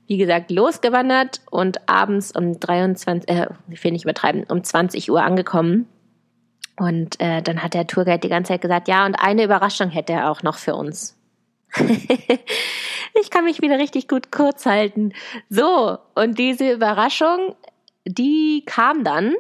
wie 0.10 0.18
gesagt, 0.18 0.50
losgewandert 0.50 1.40
und 1.52 1.88
abends 1.88 2.36
um 2.36 2.60
23, 2.60 3.30
äh, 3.30 3.48
ich 3.70 3.84
will 3.84 3.92
nicht 3.92 4.06
übertreiben, 4.06 4.44
um 4.50 4.64
20 4.64 5.12
Uhr 5.12 5.22
angekommen. 5.22 5.88
Und 6.78 7.22
äh, 7.22 7.44
dann 7.44 7.62
hat 7.62 7.76
der 7.76 7.86
Tourguide 7.86 8.18
die 8.18 8.30
ganze 8.30 8.54
Zeit 8.54 8.62
gesagt, 8.62 8.88
ja, 8.88 9.06
und 9.06 9.14
eine 9.16 9.44
Überraschung 9.44 9.92
hätte 9.92 10.14
er 10.14 10.32
auch 10.32 10.42
noch 10.42 10.58
für 10.58 10.74
uns. 10.74 11.16
ich 13.22 13.30
kann 13.30 13.46
mich 13.46 13.62
wieder 13.62 13.78
richtig 13.78 14.08
gut 14.08 14.32
kurz 14.32 14.66
halten. 14.66 15.14
So, 15.50 16.00
und 16.16 16.40
diese 16.40 16.72
Überraschung, 16.72 17.54
die 18.08 18.64
kam 18.66 19.04
dann. 19.04 19.36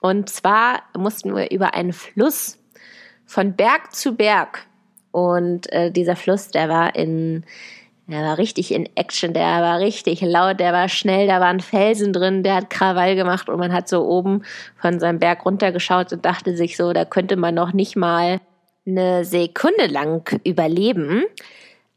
Und 0.00 0.28
zwar 0.28 0.82
mussten 0.96 1.34
wir 1.34 1.50
über 1.50 1.74
einen 1.74 1.92
Fluss 1.92 2.58
von 3.26 3.54
Berg 3.54 3.94
zu 3.94 4.16
Berg. 4.16 4.66
Und 5.12 5.70
äh, 5.72 5.90
dieser 5.90 6.16
Fluss, 6.16 6.48
der 6.48 6.68
war 6.68 6.94
in 6.94 7.44
der 8.10 8.22
war 8.22 8.38
richtig 8.38 8.74
in 8.74 8.88
Action, 8.96 9.32
der 9.32 9.62
war 9.62 9.78
richtig 9.78 10.20
laut, 10.20 10.58
der 10.58 10.72
war 10.72 10.88
schnell, 10.88 11.28
da 11.28 11.38
waren 11.38 11.60
Felsen 11.60 12.12
drin, 12.12 12.42
der 12.42 12.56
hat 12.56 12.70
Krawall 12.70 13.14
gemacht 13.14 13.48
und 13.48 13.58
man 13.58 13.72
hat 13.72 13.88
so 13.88 14.04
oben 14.04 14.42
von 14.76 14.98
seinem 14.98 15.20
Berg 15.20 15.46
runtergeschaut 15.46 16.12
und 16.12 16.24
dachte 16.24 16.56
sich 16.56 16.76
so, 16.76 16.92
da 16.92 17.04
könnte 17.04 17.36
man 17.36 17.54
noch 17.54 17.72
nicht 17.72 17.94
mal 17.94 18.40
eine 18.84 19.24
Sekunde 19.24 19.86
lang 19.86 20.40
überleben. 20.42 21.22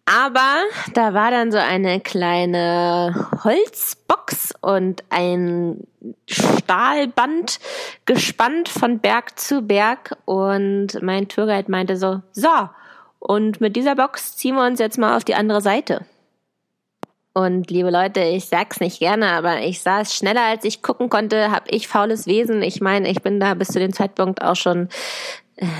Aber 0.06 0.64
da 0.94 1.14
war 1.14 1.32
dann 1.32 1.52
so 1.52 1.58
eine 1.58 2.02
kleine 2.02 3.30
Holzbox 3.44 4.54
und 4.60 5.04
ein 5.10 5.88
Stahlband 6.28 7.60
gespannt 8.06 8.68
von 8.68 9.00
Berg 9.00 9.40
zu 9.40 9.62
Berg 9.62 10.18
und 10.26 11.02
mein 11.02 11.30
Tourguide 11.30 11.72
meinte 11.72 11.96
so, 11.96 12.22
so, 12.34 12.70
und 13.20 13.62
mit 13.62 13.78
dieser 13.78 13.96
Box 13.96 14.36
ziehen 14.36 14.56
wir 14.56 14.66
uns 14.66 14.80
jetzt 14.80 14.98
mal 14.98 15.16
auf 15.16 15.24
die 15.24 15.36
andere 15.36 15.62
Seite. 15.62 16.06
Und 17.34 17.72
liebe 17.72 17.90
Leute, 17.90 18.20
ich 18.20 18.46
sag's 18.46 18.80
nicht 18.80 19.00
gerne, 19.00 19.32
aber 19.32 19.62
ich 19.62 19.82
saß 19.82 20.14
schneller 20.14 20.44
als 20.44 20.66
ich 20.66 20.84
gucken 20.84 21.10
konnte, 21.10 21.50
hab 21.50 21.72
ich 21.72 21.88
faules 21.88 22.28
Wesen. 22.28 22.62
Ich 22.62 22.80
meine, 22.80 23.10
ich 23.10 23.24
bin 23.24 23.40
da 23.40 23.54
bis 23.56 23.70
zu 23.70 23.80
dem 23.80 23.94
Zeitpunkt 23.94 24.44
auch 24.44 24.56
schon 24.56 24.90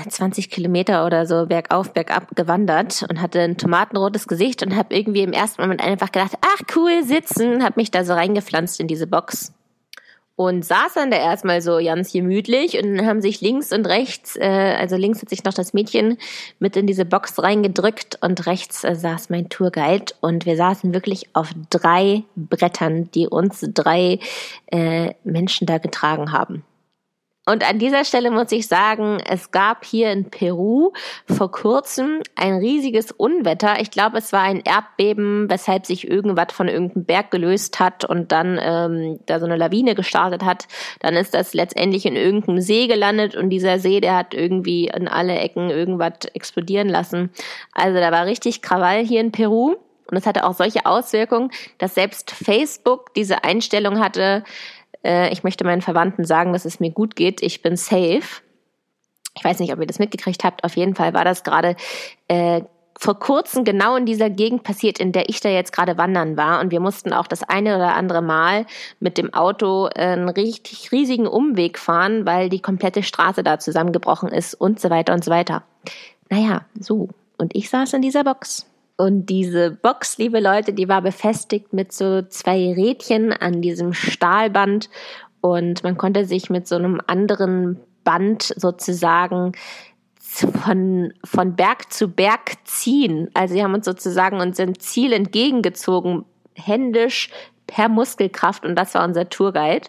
20 0.08 0.46
äh, 0.46 0.48
Kilometer 0.48 1.04
oder 1.06 1.26
so 1.26 1.46
bergauf, 1.46 1.92
bergab 1.92 2.34
gewandert 2.36 3.04
und 3.08 3.20
hatte 3.20 3.40
ein 3.40 3.56
tomatenrotes 3.56 4.28
Gesicht 4.28 4.64
und 4.64 4.76
habe 4.76 4.94
irgendwie 4.94 5.22
im 5.22 5.32
ersten 5.32 5.62
Moment 5.62 5.82
einfach 5.82 6.12
gedacht, 6.12 6.38
ach 6.40 6.62
cool, 6.76 7.02
sitzen, 7.02 7.64
hab 7.64 7.76
mich 7.76 7.90
da 7.90 8.04
so 8.04 8.12
reingepflanzt 8.12 8.80
in 8.80 8.86
diese 8.86 9.06
Box 9.06 9.52
und 10.36 10.64
saß 10.64 10.94
dann 10.94 11.10
da 11.10 11.16
erstmal 11.16 11.60
so 11.60 11.78
ganz 11.78 12.12
gemütlich 12.12 12.82
und 12.82 13.06
haben 13.06 13.22
sich 13.22 13.40
links 13.40 13.72
und 13.72 13.86
rechts, 13.86 14.36
äh, 14.36 14.74
also 14.78 14.96
links 14.96 15.22
hat 15.22 15.28
sich 15.28 15.44
noch 15.44 15.54
das 15.54 15.74
Mädchen 15.74 16.18
mit 16.58 16.76
in 16.76 16.86
diese 16.86 17.04
Box 17.04 17.40
reingedrückt 17.40 18.18
und 18.20 18.46
rechts 18.46 18.84
äh, 18.84 18.96
saß 18.96 19.30
mein 19.30 19.48
Tourguide 19.48 20.12
und 20.20 20.44
wir 20.44 20.56
saßen 20.56 20.92
wirklich 20.92 21.28
auf 21.34 21.50
drei 21.70 22.24
Brettern, 22.34 23.10
die 23.12 23.28
uns 23.28 23.64
drei 23.74 24.18
äh, 24.66 25.14
Menschen 25.22 25.66
da 25.66 25.78
getragen 25.78 26.32
haben. 26.32 26.64
Und 27.46 27.68
an 27.68 27.78
dieser 27.78 28.04
Stelle 28.04 28.30
muss 28.30 28.52
ich 28.52 28.66
sagen, 28.68 29.18
es 29.28 29.50
gab 29.50 29.84
hier 29.84 30.10
in 30.12 30.30
Peru 30.30 30.92
vor 31.26 31.50
kurzem 31.50 32.22
ein 32.36 32.54
riesiges 32.54 33.12
Unwetter. 33.12 33.80
Ich 33.80 33.90
glaube, 33.90 34.16
es 34.16 34.32
war 34.32 34.40
ein 34.40 34.62
Erdbeben, 34.64 35.50
weshalb 35.50 35.84
sich 35.84 36.08
irgendwas 36.08 36.52
von 36.52 36.68
irgendeinem 36.68 37.04
Berg 37.04 37.30
gelöst 37.30 37.80
hat 37.80 38.04
und 38.04 38.32
dann 38.32 38.58
ähm, 38.62 39.20
da 39.26 39.40
so 39.40 39.44
eine 39.44 39.56
Lawine 39.56 39.94
gestartet 39.94 40.42
hat. 40.42 40.66
Dann 41.00 41.14
ist 41.14 41.34
das 41.34 41.52
letztendlich 41.52 42.06
in 42.06 42.16
irgendeinem 42.16 42.60
See 42.60 42.86
gelandet 42.86 43.36
und 43.36 43.50
dieser 43.50 43.78
See, 43.78 44.00
der 44.00 44.16
hat 44.16 44.32
irgendwie 44.32 44.88
in 44.88 45.06
alle 45.06 45.38
Ecken 45.38 45.68
irgendwas 45.68 46.24
explodieren 46.32 46.88
lassen. 46.88 47.30
Also 47.72 48.00
da 48.00 48.10
war 48.10 48.24
richtig 48.24 48.62
Krawall 48.62 49.04
hier 49.04 49.20
in 49.20 49.32
Peru. 49.32 49.76
Und 50.10 50.18
es 50.18 50.26
hatte 50.26 50.44
auch 50.44 50.54
solche 50.54 50.84
Auswirkungen, 50.84 51.50
dass 51.78 51.94
selbst 51.94 52.30
Facebook 52.30 53.14
diese 53.14 53.42
Einstellung 53.42 54.00
hatte, 54.00 54.44
äh, 55.04 55.32
ich 55.32 55.44
möchte 55.44 55.64
meinen 55.64 55.82
Verwandten 55.82 56.24
sagen, 56.24 56.52
dass 56.52 56.64
es 56.64 56.80
mir 56.80 56.90
gut 56.90 57.16
geht. 57.16 57.42
Ich 57.42 57.62
bin 57.62 57.76
safe. 57.76 58.42
Ich 59.36 59.44
weiß 59.44 59.58
nicht, 59.58 59.72
ob 59.72 59.80
ihr 59.80 59.86
das 59.86 59.98
mitgekriegt 59.98 60.44
habt. 60.44 60.64
Auf 60.64 60.76
jeden 60.76 60.94
Fall 60.94 61.12
war 61.12 61.24
das 61.24 61.42
gerade 61.42 61.76
äh, 62.28 62.62
vor 62.96 63.18
kurzem 63.18 63.64
genau 63.64 63.96
in 63.96 64.06
dieser 64.06 64.30
Gegend 64.30 64.62
passiert, 64.62 64.98
in 64.98 65.12
der 65.12 65.28
ich 65.28 65.40
da 65.40 65.48
jetzt 65.48 65.72
gerade 65.72 65.98
wandern 65.98 66.36
war. 66.36 66.60
Und 66.60 66.70
wir 66.70 66.80
mussten 66.80 67.12
auch 67.12 67.26
das 67.26 67.42
eine 67.42 67.76
oder 67.76 67.94
andere 67.94 68.22
Mal 68.22 68.66
mit 69.00 69.18
dem 69.18 69.34
Auto 69.34 69.88
äh, 69.88 70.00
einen 70.00 70.28
richtig 70.28 70.92
riesigen 70.92 71.26
Umweg 71.26 71.78
fahren, 71.78 72.24
weil 72.24 72.48
die 72.48 72.60
komplette 72.60 73.02
Straße 73.02 73.42
da 73.42 73.58
zusammengebrochen 73.58 74.30
ist 74.30 74.54
und 74.54 74.80
so 74.80 74.90
weiter 74.90 75.12
und 75.12 75.24
so 75.24 75.30
weiter. 75.30 75.64
Naja, 76.30 76.64
so. 76.78 77.08
Und 77.36 77.54
ich 77.56 77.68
saß 77.68 77.94
in 77.94 78.02
dieser 78.02 78.24
Box. 78.24 78.66
Und 78.96 79.26
diese 79.26 79.72
Box, 79.72 80.18
liebe 80.18 80.38
Leute, 80.38 80.72
die 80.72 80.88
war 80.88 81.02
befestigt 81.02 81.72
mit 81.72 81.92
so 81.92 82.22
zwei 82.22 82.72
Rädchen 82.72 83.32
an 83.32 83.60
diesem 83.60 83.92
Stahlband 83.92 84.88
und 85.40 85.82
man 85.82 85.96
konnte 85.98 86.24
sich 86.24 86.48
mit 86.48 86.68
so 86.68 86.76
einem 86.76 87.00
anderen 87.06 87.80
Band 88.04 88.54
sozusagen 88.56 89.52
von, 90.20 91.12
von 91.24 91.56
Berg 91.56 91.92
zu 91.92 92.08
Berg 92.08 92.52
ziehen. 92.64 93.30
Also 93.34 93.54
sie 93.54 93.64
haben 93.64 93.74
uns 93.74 93.84
sozusagen 93.84 94.40
unserem 94.40 94.78
Ziel 94.78 95.12
entgegengezogen, 95.12 96.24
händisch 96.54 97.30
per 97.66 97.88
Muskelkraft 97.88 98.64
und 98.64 98.76
das 98.76 98.94
war 98.94 99.04
unser 99.04 99.28
Tourguide. 99.28 99.88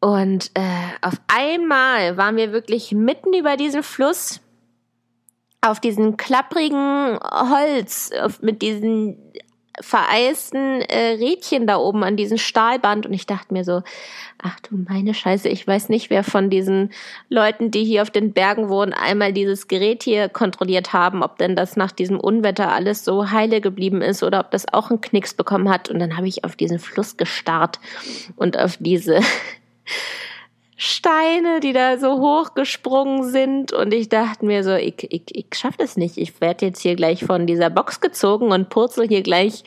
Und 0.00 0.50
äh, 0.54 0.60
auf 1.00 1.14
einmal 1.26 2.16
waren 2.16 2.36
wir 2.36 2.52
wirklich 2.52 2.92
mitten 2.92 3.32
über 3.32 3.56
diesen 3.56 3.82
Fluss 3.82 4.40
auf 5.60 5.80
diesen 5.80 6.16
klapprigen 6.16 7.18
Holz, 7.20 8.10
mit 8.40 8.62
diesen 8.62 9.16
vereisten 9.80 10.80
äh, 10.82 11.16
Rädchen 11.18 11.66
da 11.66 11.76
oben 11.76 12.02
an 12.02 12.16
diesem 12.16 12.38
Stahlband. 12.38 13.06
Und 13.06 13.12
ich 13.12 13.26
dachte 13.26 13.52
mir 13.52 13.64
so, 13.64 13.82
ach 14.42 14.58
du 14.60 14.76
meine 14.76 15.14
Scheiße, 15.14 15.48
ich 15.48 15.66
weiß 15.66 15.88
nicht, 15.88 16.10
wer 16.10 16.24
von 16.24 16.50
diesen 16.50 16.92
Leuten, 17.28 17.70
die 17.70 17.84
hier 17.84 18.02
auf 18.02 18.10
den 18.10 18.32
Bergen 18.32 18.68
wohnen, 18.68 18.92
einmal 18.92 19.32
dieses 19.32 19.68
Gerät 19.68 20.02
hier 20.02 20.28
kontrolliert 20.28 20.92
haben, 20.92 21.22
ob 21.22 21.38
denn 21.38 21.56
das 21.56 21.76
nach 21.76 21.92
diesem 21.92 22.18
Unwetter 22.18 22.72
alles 22.72 23.04
so 23.04 23.30
heile 23.30 23.60
geblieben 23.60 24.02
ist 24.02 24.22
oder 24.22 24.40
ob 24.40 24.50
das 24.50 24.72
auch 24.72 24.90
einen 24.90 25.00
Knicks 25.00 25.34
bekommen 25.34 25.68
hat. 25.68 25.90
Und 25.90 25.98
dann 25.98 26.16
habe 26.16 26.28
ich 26.28 26.44
auf 26.44 26.56
diesen 26.56 26.78
Fluss 26.78 27.16
gestarrt 27.16 27.80
und 28.36 28.58
auf 28.58 28.76
diese 28.78 29.20
Steine, 30.76 31.60
die 31.60 31.72
da 31.72 31.96
so 31.96 32.20
hochgesprungen 32.20 33.24
sind. 33.24 33.72
Und 33.72 33.94
ich 33.94 34.08
dachte 34.08 34.44
mir 34.44 34.62
so, 34.62 34.74
ich, 34.74 35.10
ich, 35.10 35.22
ich 35.34 35.46
schaff 35.54 35.76
das 35.76 35.96
nicht. 35.96 36.18
Ich 36.18 36.40
werde 36.40 36.66
jetzt 36.66 36.80
hier 36.80 36.96
gleich 36.96 37.24
von 37.24 37.46
dieser 37.46 37.70
Box 37.70 38.00
gezogen 38.00 38.52
und 38.52 38.68
purzel 38.68 39.08
hier 39.08 39.22
gleich 39.22 39.64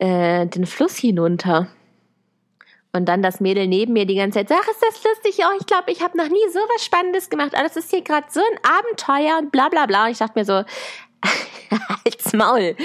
äh, 0.00 0.46
den 0.46 0.66
Fluss 0.66 0.96
hinunter. 0.96 1.68
Und 2.92 3.04
dann 3.06 3.22
das 3.22 3.40
Mädel 3.40 3.68
neben 3.68 3.92
mir 3.92 4.06
die 4.06 4.14
ganze 4.14 4.38
Zeit, 4.38 4.50
ach, 4.50 4.68
ist 4.68 4.82
das 4.82 5.04
lustig? 5.04 5.44
Oh, 5.46 5.56
ich 5.60 5.66
glaube, 5.66 5.92
ich 5.92 6.02
habe 6.02 6.16
noch 6.16 6.28
nie 6.28 6.48
so 6.50 6.58
was 6.74 6.84
Spannendes 6.84 7.28
gemacht. 7.28 7.54
Aber 7.54 7.64
das 7.64 7.76
ist 7.76 7.90
hier 7.90 8.02
gerade 8.02 8.26
so 8.30 8.40
ein 8.40 8.58
Abenteuer 8.78 9.38
und 9.38 9.52
bla 9.52 9.68
bla 9.68 9.86
bla. 9.86 10.06
Und 10.06 10.12
ich 10.12 10.18
dachte 10.18 10.38
mir 10.38 10.44
so, 10.44 10.64
halt's 12.04 12.32
Maul 12.32 12.76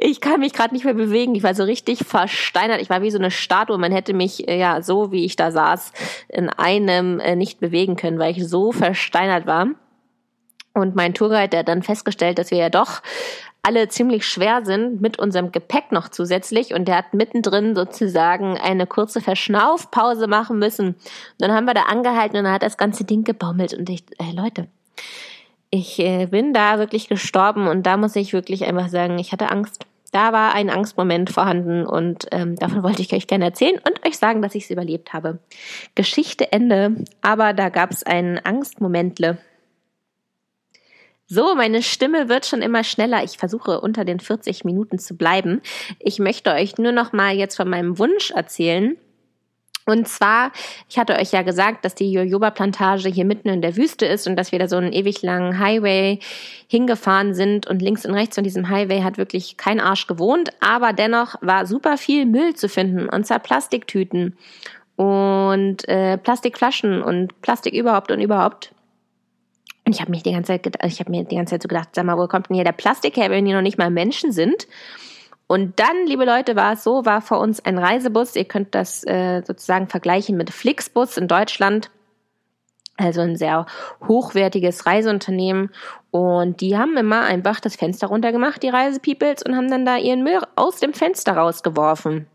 ich 0.00 0.20
kann 0.20 0.40
mich 0.40 0.52
gerade 0.52 0.72
nicht 0.72 0.84
mehr 0.84 0.94
bewegen. 0.94 1.34
Ich 1.34 1.42
war 1.42 1.54
so 1.54 1.64
richtig 1.64 2.04
versteinert. 2.06 2.80
Ich 2.80 2.88
war 2.88 3.02
wie 3.02 3.10
so 3.10 3.18
eine 3.18 3.32
Statue. 3.32 3.78
Man 3.78 3.92
hätte 3.92 4.14
mich, 4.14 4.48
äh, 4.48 4.58
ja, 4.58 4.80
so 4.80 5.10
wie 5.10 5.24
ich 5.24 5.34
da 5.34 5.50
saß, 5.50 5.92
in 6.28 6.48
einem 6.48 7.18
äh, 7.18 7.34
nicht 7.34 7.58
bewegen 7.58 7.96
können, 7.96 8.18
weil 8.18 8.36
ich 8.36 8.48
so 8.48 8.70
versteinert 8.72 9.46
war. 9.46 9.66
Und 10.72 10.94
mein 10.94 11.14
Tourguide, 11.14 11.48
der 11.48 11.60
hat 11.60 11.68
dann 11.68 11.82
festgestellt, 11.82 12.38
dass 12.38 12.52
wir 12.52 12.58
ja 12.58 12.70
doch 12.70 13.02
alle 13.62 13.88
ziemlich 13.88 14.24
schwer 14.24 14.64
sind, 14.64 15.00
mit 15.00 15.18
unserem 15.18 15.50
Gepäck 15.50 15.90
noch 15.90 16.08
zusätzlich. 16.08 16.74
Und 16.74 16.86
der 16.86 16.98
hat 16.98 17.12
mittendrin 17.12 17.74
sozusagen 17.74 18.56
eine 18.56 18.86
kurze 18.86 19.20
Verschnaufpause 19.20 20.28
machen 20.28 20.60
müssen. 20.60 20.90
Und 20.90 20.96
dann 21.38 21.52
haben 21.52 21.64
wir 21.64 21.74
da 21.74 21.82
angehalten 21.82 22.36
und 22.36 22.44
dann 22.44 22.52
hat 22.52 22.62
das 22.62 22.76
ganze 22.76 23.02
Ding 23.02 23.24
gebaumelt. 23.24 23.74
Und 23.74 23.90
ich, 23.90 24.04
äh, 24.20 24.32
Leute, 24.32 24.68
ich 25.70 25.98
äh, 25.98 26.26
bin 26.26 26.52
da 26.52 26.78
wirklich 26.78 27.08
gestorben 27.08 27.68
und 27.68 27.84
da 27.84 27.96
muss 27.96 28.16
ich 28.16 28.32
wirklich 28.32 28.64
einfach 28.64 28.88
sagen, 28.88 29.18
ich 29.18 29.32
hatte 29.32 29.50
Angst. 29.50 29.86
Da 30.10 30.32
war 30.32 30.54
ein 30.54 30.70
Angstmoment 30.70 31.28
vorhanden 31.28 31.84
und 31.84 32.26
ähm, 32.32 32.56
davon 32.56 32.82
wollte 32.82 33.02
ich 33.02 33.12
euch 33.12 33.26
gerne 33.26 33.44
erzählen 33.44 33.76
und 33.76 34.06
euch 34.06 34.16
sagen, 34.16 34.40
dass 34.40 34.54
ich 34.54 34.64
es 34.64 34.70
überlebt 34.70 35.12
habe. 35.12 35.38
Geschichte 35.94 36.50
Ende, 36.50 37.04
aber 37.20 37.52
da 37.52 37.68
gab 37.68 37.90
es 37.90 38.04
ein 38.04 38.38
Angstmomentle. 38.42 39.36
So, 41.26 41.54
meine 41.54 41.82
Stimme 41.82 42.30
wird 42.30 42.46
schon 42.46 42.62
immer 42.62 42.84
schneller. 42.84 43.22
Ich 43.22 43.36
versuche 43.36 43.82
unter 43.82 44.06
den 44.06 44.18
40 44.18 44.64
Minuten 44.64 44.98
zu 44.98 45.14
bleiben. 45.14 45.60
Ich 45.98 46.18
möchte 46.18 46.52
euch 46.52 46.78
nur 46.78 46.92
noch 46.92 47.12
mal 47.12 47.34
jetzt 47.34 47.56
von 47.56 47.68
meinem 47.68 47.98
Wunsch 47.98 48.30
erzählen. 48.30 48.96
Und 49.88 50.06
zwar, 50.06 50.52
ich 50.88 50.98
hatte 50.98 51.16
euch 51.16 51.32
ja 51.32 51.40
gesagt, 51.40 51.82
dass 51.82 51.94
die 51.94 52.12
Jojoba-Plantage 52.12 53.08
hier 53.08 53.24
mitten 53.24 53.48
in 53.48 53.62
der 53.62 53.74
Wüste 53.74 54.04
ist 54.04 54.26
und 54.26 54.36
dass 54.36 54.52
wir 54.52 54.58
da 54.58 54.68
so 54.68 54.76
einen 54.76 54.92
ewig 54.92 55.22
langen 55.22 55.58
Highway 55.58 56.18
hingefahren 56.68 57.32
sind 57.32 57.66
und 57.66 57.80
links 57.80 58.04
und 58.04 58.12
rechts 58.12 58.34
von 58.34 58.44
diesem 58.44 58.68
Highway 58.68 59.00
hat 59.00 59.16
wirklich 59.16 59.56
kein 59.56 59.80
Arsch 59.80 60.06
gewohnt, 60.06 60.50
aber 60.60 60.92
dennoch 60.92 61.36
war 61.40 61.64
super 61.64 61.96
viel 61.96 62.26
Müll 62.26 62.54
zu 62.54 62.68
finden 62.68 63.08
und 63.08 63.26
zwar 63.26 63.38
Plastiktüten 63.38 64.36
und 64.96 65.88
äh, 65.88 66.18
Plastikflaschen 66.18 67.02
und 67.02 67.40
Plastik 67.40 67.72
überhaupt 67.72 68.10
und 68.10 68.20
überhaupt. 68.20 68.74
Und 69.86 69.94
ich 69.94 70.02
habe 70.02 70.10
mich 70.10 70.22
die 70.22 70.32
ganze 70.32 70.60
Zeit, 70.60 70.70
ich 70.84 71.00
habe 71.00 71.10
mir 71.10 71.24
die 71.24 71.36
ganze 71.36 71.52
Zeit 71.52 71.62
so 71.62 71.68
gedacht, 71.68 71.88
sag 71.94 72.04
mal, 72.04 72.18
wo 72.18 72.26
kommt 72.26 72.50
denn 72.50 72.56
hier 72.56 72.64
der 72.64 72.72
Plastik 72.72 73.16
her, 73.16 73.30
wenn 73.30 73.46
hier 73.46 73.56
noch 73.56 73.62
nicht 73.62 73.78
mal 73.78 73.90
Menschen 73.90 74.32
sind? 74.32 74.66
Und 75.48 75.80
dann, 75.80 76.06
liebe 76.06 76.26
Leute, 76.26 76.56
war 76.56 76.74
es 76.74 76.84
so, 76.84 77.06
war 77.06 77.22
vor 77.22 77.40
uns 77.40 77.64
ein 77.64 77.78
Reisebus. 77.78 78.36
Ihr 78.36 78.44
könnt 78.44 78.74
das 78.74 79.02
äh, 79.06 79.42
sozusagen 79.44 79.88
vergleichen 79.88 80.36
mit 80.36 80.50
Flixbus 80.50 81.16
in 81.16 81.26
Deutschland. 81.26 81.90
Also 82.98 83.22
ein 83.22 83.34
sehr 83.34 83.64
hochwertiges 84.06 84.84
Reiseunternehmen. 84.84 85.70
Und 86.10 86.60
die 86.60 86.76
haben 86.76 86.96
immer 86.98 87.22
einfach 87.22 87.60
das 87.60 87.76
Fenster 87.76 88.08
runtergemacht, 88.08 88.62
die 88.62 88.68
Reisepeoples, 88.68 89.42
und 89.42 89.56
haben 89.56 89.70
dann 89.70 89.86
da 89.86 89.96
ihren 89.96 90.22
Müll 90.22 90.40
aus 90.54 90.80
dem 90.80 90.92
Fenster 90.92 91.32
rausgeworfen. 91.32 92.26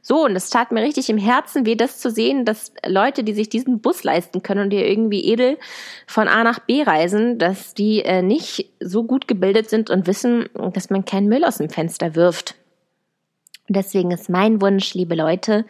So, 0.00 0.24
und 0.24 0.36
es 0.36 0.50
tat 0.50 0.72
mir 0.72 0.82
richtig 0.82 1.08
im 1.10 1.18
Herzen 1.18 1.66
weh, 1.66 1.74
das 1.74 1.98
zu 1.98 2.10
sehen, 2.10 2.44
dass 2.44 2.72
Leute, 2.86 3.24
die 3.24 3.34
sich 3.34 3.48
diesen 3.48 3.80
Bus 3.80 4.04
leisten 4.04 4.42
können 4.42 4.64
und 4.64 4.70
die 4.70 4.84
irgendwie 4.84 5.24
edel 5.32 5.58
von 6.06 6.28
A 6.28 6.44
nach 6.44 6.58
B 6.60 6.82
reisen, 6.82 7.38
dass 7.38 7.74
die 7.74 8.02
äh, 8.02 8.22
nicht 8.22 8.70
so 8.80 9.04
gut 9.04 9.28
gebildet 9.28 9.70
sind 9.70 9.90
und 9.90 10.06
wissen, 10.06 10.48
dass 10.72 10.90
man 10.90 11.04
keinen 11.04 11.28
Müll 11.28 11.44
aus 11.44 11.58
dem 11.58 11.70
Fenster 11.70 12.14
wirft. 12.14 12.54
Deswegen 13.68 14.10
ist 14.10 14.28
mein 14.28 14.60
Wunsch, 14.60 14.94
liebe 14.94 15.14
Leute, 15.14 15.64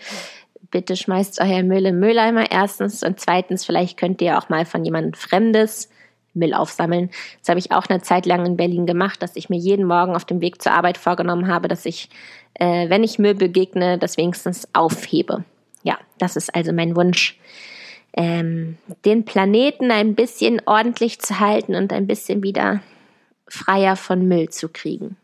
bitte 0.71 0.97
schmeißt 0.97 1.41
euer 1.41 1.63
Müll 1.63 1.87
im 1.87 2.01
Mülleimer 2.01 2.51
erstens 2.51 3.03
und 3.03 3.21
zweitens, 3.21 3.65
vielleicht 3.65 3.99
könnt 3.99 4.21
ihr 4.23 4.39
auch 4.39 4.49
mal 4.49 4.65
von 4.65 4.85
jemandem 4.85 5.13
Fremdes 5.13 5.89
Müll 6.35 6.55
aufsammeln. 6.55 7.11
Das 7.41 7.51
habe 7.51 7.61
ich 7.61 7.73
auch 7.73 7.87
eine 7.87 8.01
Zeit 8.01 8.27
lang 8.27 8.47
in 8.47 8.57
Berlin 8.57 8.87
gemacht, 8.87 9.23
dass 9.23 9.37
ich 9.37 9.51
mir 9.51 9.59
jeden 9.59 9.85
Morgen 9.85 10.17
auf 10.17 10.25
dem 10.25 10.41
Weg 10.41 10.63
zur 10.63 10.73
Arbeit 10.73 10.97
vorgenommen 10.97 11.47
habe, 11.47 11.69
dass 11.69 11.85
ich 11.85 12.09
äh, 12.55 12.89
wenn 12.89 13.05
ich 13.05 13.19
Müll 13.19 13.35
begegne, 13.35 13.99
das 13.99 14.17
wenigstens 14.17 14.69
aufhebe. 14.73 15.45
Ja, 15.83 15.99
das 16.19 16.37
ist 16.37 16.55
also 16.55 16.73
mein 16.73 16.97
Wunsch, 16.97 17.39
ähm, 18.15 18.77
den 19.05 19.25
Planeten 19.25 19.91
ein 19.91 20.15
bisschen 20.15 20.61
ordentlich 20.67 21.21
zu 21.21 21.41
halten 21.41 21.75
und 21.75 21.93
ein 21.93 22.07
bisschen 22.07 22.43
wieder 22.43 22.83
freier 23.49 23.97
von 23.97 24.29
Müll 24.29 24.51
zu 24.51 24.69
kriegen. 24.69 25.17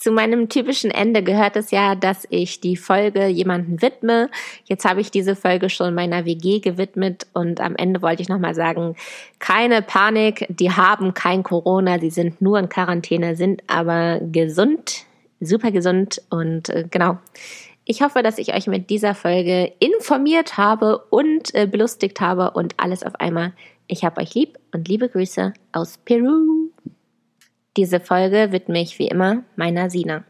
Zu 0.00 0.12
meinem 0.12 0.48
typischen 0.48 0.90
Ende 0.90 1.22
gehört 1.22 1.56
es 1.56 1.70
ja, 1.70 1.94
dass 1.94 2.26
ich 2.30 2.58
die 2.62 2.78
Folge 2.78 3.26
jemanden 3.26 3.82
widme. 3.82 4.30
Jetzt 4.64 4.86
habe 4.88 5.02
ich 5.02 5.10
diese 5.10 5.36
Folge 5.36 5.68
schon 5.68 5.94
meiner 5.94 6.24
WG 6.24 6.60
gewidmet 6.60 7.26
und 7.34 7.60
am 7.60 7.76
Ende 7.76 8.00
wollte 8.00 8.22
ich 8.22 8.30
nochmal 8.30 8.54
sagen, 8.54 8.96
keine 9.40 9.82
Panik, 9.82 10.46
die 10.48 10.70
haben 10.70 11.12
kein 11.12 11.42
Corona, 11.42 11.98
sie 11.98 12.08
sind 12.08 12.40
nur 12.40 12.58
in 12.58 12.70
Quarantäne, 12.70 13.36
sind 13.36 13.62
aber 13.66 14.20
gesund, 14.22 15.04
super 15.38 15.70
gesund 15.70 16.22
und 16.30 16.70
äh, 16.70 16.86
genau. 16.90 17.18
Ich 17.84 18.00
hoffe, 18.00 18.22
dass 18.22 18.38
ich 18.38 18.54
euch 18.54 18.68
mit 18.68 18.88
dieser 18.88 19.14
Folge 19.14 19.70
informiert 19.80 20.56
habe 20.56 21.04
und 21.10 21.54
äh, 21.54 21.66
belustigt 21.66 22.22
habe 22.22 22.52
und 22.52 22.72
alles 22.78 23.02
auf 23.02 23.16
einmal. 23.16 23.52
Ich 23.86 24.02
habe 24.02 24.22
euch 24.22 24.34
lieb 24.34 24.58
und 24.72 24.88
liebe 24.88 25.10
Grüße 25.10 25.52
aus 25.72 25.98
Peru. 25.98 26.70
Diese 27.76 28.00
Folge 28.00 28.50
widme 28.50 28.80
ich 28.80 28.98
wie 28.98 29.06
immer 29.06 29.44
meiner 29.54 29.90
Sina. 29.90 30.24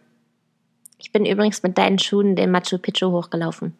Ich 0.99 1.11
bin 1.11 1.25
übrigens 1.25 1.63
mit 1.63 1.79
deinen 1.79 1.99
Schuhen 1.99 2.37
den 2.37 2.51
Machu 2.51 2.77
Picchu 2.77 3.11
hochgelaufen. 3.11 3.75